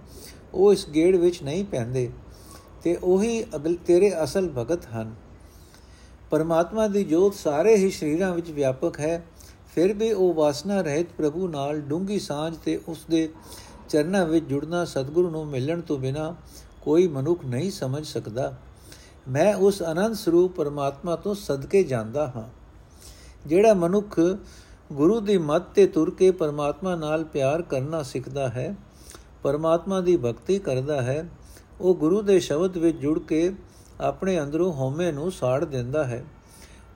[0.54, 2.10] ਉਹ ਇਸ ਗੇੜ ਵਿੱਚ ਨਹੀਂ ਪੈਂਦੇ,
[2.84, 5.16] ਤੇ ਉਹੀ ਅਗਲ, ਤੇਰੇ ਅਸਲ ਭਗਤ ਹਨ।
[6.30, 9.26] ਪਰਮਾਤਮਾ ਦੀ ਜੋਤ ਸਾਰੇ ਹੀ ਸ਼ਰੀਰਾਂ ਵਿੱਚ ਵਿਆਪਕ ਹੈ,
[9.76, 13.30] ਫਿਰ ਵੀ ਉਹ ਵਾਸਨਾ ਰਹਿਤ ਪ੍ਰਭੂ ਨਾਲ ਡੂੰਗੀ ਸਾਂਝ ਤੇ ਉਸ ਦੇ
[13.90, 16.36] ਚਰਨਾਂ ਵਿੱਚ ਜੁੜਨਾ ਸਤਿਗੁਰੂ ਨੂੰ ਮਿਲਣ ਤੋਂ ਬਿਨਾ
[16.82, 18.56] ਕੋਈ ਮਨੁੱਖ ਨਹੀਂ ਸਮਝ ਸਕਦਾ।
[19.30, 22.57] ਮੈਂ ਉਸ ਅਨੰਦ ਸਰੂਪ ਪਰਮਾਤਮਾ ਤੋਂ ਸਦਕੇ ਜਾਂਦਾ ਹਾਂ।
[23.48, 24.20] ਜਿਹੜਾ ਮਨੁੱਖ
[24.94, 28.76] ਗੁਰੂ ਦੀ ਮੱਤ ਤੇ ਤੁਰ ਕੇ ਪਰਮਾਤਮਾ ਨਾਲ ਪਿਆਰ ਕਰਨਾ ਸਿੱਖਦਾ ਹੈ,
[29.44, 31.30] ਪਰਮਾਤਮਾ ਦੀ ਭਗਤੀ ਕਰਦਾ ਹੈ,
[31.82, 33.56] ਉਹ ਗੁਰੂ ਦੇ ਸ਼ਬਦ ਵਿੱਚ ਜੁੜ ਕੇ
[34.02, 36.26] ਆਪਣੇ ਅੰਦਰੋਂ ਹਉਮੈ ਨੂੰ ਸਾੜ ਦਿੰਦਾ ਹੈ।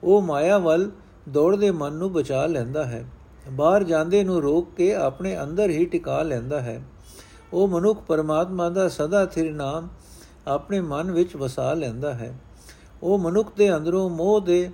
[0.04, 0.90] ਉਹ ਮਾਇਆ ਵੱਲ
[1.28, 3.04] ਦੌੜਦੇ ਮਨ ਨੂੰ ਬਚਾ ਲੈਂਦਾ ਹੈ।
[3.50, 6.82] ਬਾਹਰ ਜਾਂਦੇ ਨੂੰ ਰੋਕ ਕੇ ਆਪਣੇ ਅੰਦਰ ਹੀ ਟਿਕਾ ਲੈਂਦਾ ਹੈ।
[7.52, 9.88] ਉਹ ਮਨੁੱਖ ਪਰਮਾਤਮਾ ਦਾ ਸਦਾ ਥਿਰ ਨਾਮ
[10.46, 12.38] ਆਪਣੇ ਮਨ ਵਿੱਚ ਵਸਾ ਲੈਂਦਾ ਹੈ।
[13.02, 14.70] ਉਹ ਮਨੁੱਖ ਦੇ ਅੰਦਰੋਂ ਮੋਹ ਦੇ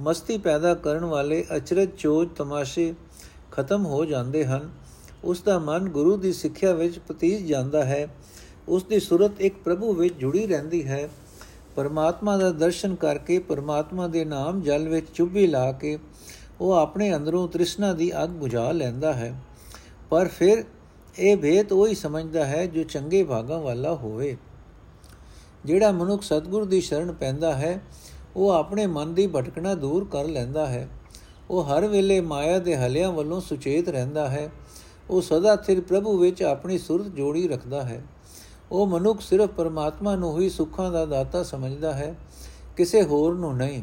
[0.00, 2.94] ਮਸਤੀ ਪੈਦਾ ਕਰਨ ਵਾਲੇ ਅਚਰਜ ਚੋਜ ਤਮਾਸ਼ੇ
[3.52, 4.70] ਖਤਮ ਹੋ ਜਾਂਦੇ ਹਨ।
[5.24, 8.08] ਉਸ ਦਾ ਮਨ ਗੁਰੂ ਦੀ ਸਿੱਖਿਆ ਵਿੱਚ ਪਤੀਜ ਜਾਂਦਾ ਹੈ।
[8.68, 11.08] ਉਸ ਦੀ ਸੁਰਤ ਇੱਕ ਪ੍ਰਭੂ ਵਿੱਚ ਜੁੜੀ ਰਹਿੰਦੀ ਹੈ।
[11.76, 15.98] ਪਰਮਾਤਮਾ ਦਾ ਦਰਸ਼ਨ ਕਰਕੇ ਪਰਮਾਤਮਾ ਦੇ ਨਾਮ ਜਲ ਵਿੱਚ ਚੁੱਭੀ ਲਾ ਕੇ
[16.60, 19.40] ਉਹ ਆਪਣੇ ਅੰਦਰੋਂ ਤ੍ਰਿਸ਼ਨਾ ਦੀ ਅੱਗ ਬੁਝਾ ਲੈਂਦਾ ਹੈ।
[20.10, 20.64] ਪਰ ਫਿਰ
[21.18, 24.36] ਇਹ ਭੇਤ ਉਹ ਹੀ ਸਮਝਦਾ ਹੈ ਜੋ ਚੰਗੇ ਭਾਗਾਂ ਵਾਲਾ ਹੋਵੇ।
[25.64, 27.80] ਜਿਹੜਾ ਮਨੁੱਖ ਸਤਗੁਰ ਦੀ ਸ਼ਰਨ ਪੈਂਦਾ ਹੈ
[28.36, 30.88] ਉਹ ਆਪਣੇ ਮਨ ਦੀ ਭਟਕਣਾ ਦੂਰ ਕਰ ਲੈਂਦਾ ਹੈ।
[31.50, 34.50] ਉਹ ਹਰ ਵੇਲੇ ਮਾਇਆ ਦੇ ਹਲਿਆਂ ਵੱਲੋਂ ਸੁਚੇਤ ਰਹਿੰਦਾ ਹੈ।
[35.10, 38.04] ਉਹ ਸਦਾ ਸਿਰ ਪ੍ਰਭੂ ਵਿੱਚ ਆਪਣੀ ਸੁਰਤ ਜੋੜੀ ਰੱਖਦਾ ਹੈ।
[38.72, 42.14] ਉਹ ਮਨੁੱਖ ਸਿਰਫ ਪਰਮਾਤਮਾ ਨੂੰ ਹੀ ਸੁੱਖਾਂ ਦਾ ਦਾਤਾ ਸਮਝਦਾ ਹੈ,
[42.76, 43.82] ਕਿਸੇ ਹੋਰ ਨੂੰ ਨਹੀਂ।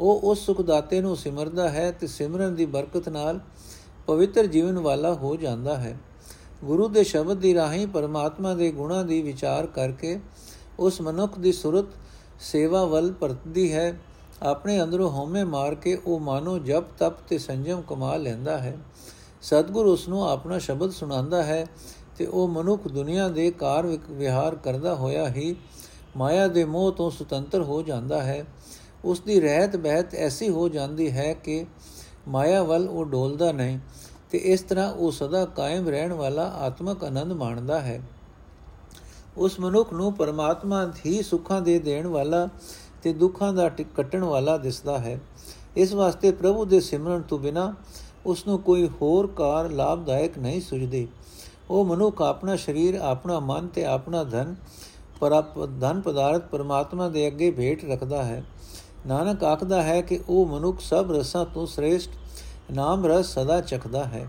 [0.00, 3.40] ਉਹ ਉਸ ਸੁਖ ਦਾਤੇ ਨੂੰ ਸਿਮਰਦਾ ਹੈ ਤੇ ਸਿਮਰਨ ਦੀ ਬਰਕਤ ਨਾਲ
[4.06, 5.98] ਪਵਿੱਤਰ ਜੀਵਨ ਵਾਲਾ ਹੋ ਜਾਂਦਾ ਹੈ।
[6.64, 10.20] ਗੁਰੂ ਦੇ ਸ਼ਬਦ ਦੀ ਰਾਹੀਂ ਪਰਮਾਤਮਾ ਦੇ ਗੁਣਾਂ ਦੀ ਵਿਚਾਰ ਕਰਕੇ
[10.78, 11.84] ਉਸ ਮਨੁੱਖ ਦੀ ਸੁਰਤ
[12.44, 13.98] ਸੇਵਾ ਵੱਲ ਪਰਤਦੀ ਹੈ,
[14.42, 18.76] ਆਪਣੇ ਅੰਦਰੋਂ ਹਉਮੈ ਮਾਰ ਕੇ ਉਹ ਮਾਨੋ ਜਪ ਤਪ ਤੇ ਸੰਜਮ ਕਮਾ ਲੈਂਦਾ ਹੈ।
[19.42, 21.66] ਸਤਗੁਰ ਉਸ ਨੂੰ ਆਪਣਾ ਸ਼ਬਦ ਸੁਣਾਉਂਦਾ ਹੈ
[22.18, 25.54] ਤੇ ਉਹ ਮਨੁੱਖ ਦੁਨੀਆ ਦੇ ਕਾਰ ਵਿਹਾਰ ਕਰਦਾ ਹੋਇਆ ਹੀ
[26.16, 28.44] ਮਾਇਆ ਦੇ ਮੋਹ ਤੋਂ ਸੁਤੰਤਰ ਹੋ ਜਾਂਦਾ ਹੈ।
[29.04, 31.64] ਉਸ ਦੀ ਰਹਿਤ ਬਹਿਤ ਐਸੀ ਹੋ ਜਾਂਦੀ ਹੈ ਕਿ
[32.28, 33.78] ਮਾਇਆ ਵੱਲ ਉਹ ਡੋਲਦਾ ਨਹੀਂ
[34.30, 38.00] ਤੇ ਇਸ ਤਰ੍ਹਾਂ ਉਹ ਸਦਾ ਕਾਇਮ ਰਹਿਣ ਵਾਲਾ ਆਤਮਕ ਆਨੰਦ ਮਾਣਦਾ ਹੈ।
[39.38, 42.48] ਉਸ ਮਨੁੱਖ ਨੂੰ ਪਰਮਾਤਮਾ ਹੀ ਸੁੱਖਾਂ ਦੇ ਦੇਣ ਵਾਲਾ
[43.02, 45.20] ਤੇ ਦੁੱਖਾਂ ਦਾ ਕੱਟਣ ਵਾਲਾ ਦਿਸਦਾ ਹੈ।
[45.76, 47.74] ਇਸ ਵਾਸਤੇ ਪ੍ਰਭੂ ਦੇ ਸਿਮਰਨ ਤੋਂ ਬਿਨਾ
[48.26, 51.08] ਉਸ ਨੂੰ ਕੋਈ ਹੋਰ ਕਾਰ ਲਾਭਦਾਇਕ ਨਹੀਂ ਸੁਝਦੀ।
[51.70, 54.54] ਉਹ ਮਨੁੱਖ ਆਪਣਾ ਸਰੀਰ, ਆਪਣਾ ਮਨ ਤੇ ਆਪਣਾ ਧਨ
[55.20, 58.44] ਪਰਪ ਧਨ ਪਦਾਰਥ ਪਰਮਾਤਮਾ ਦੇ ਅੱਗੇ ਭੇਟ ਰੱਖਦਾ ਹੈ।
[59.06, 62.10] ਨਾਨਕ ਆਖਦਾ ਹੈ ਕਿ ਉਹ ਮਨੁੱਖ ਸਭ ਰਸਾਂ ਤੋਂ ਸ੍ਰੇਸ਼ਟ
[62.72, 64.28] ਨਾਮ ਰਸ ਸਦਾ ਚਖਦਾ ਹੈ।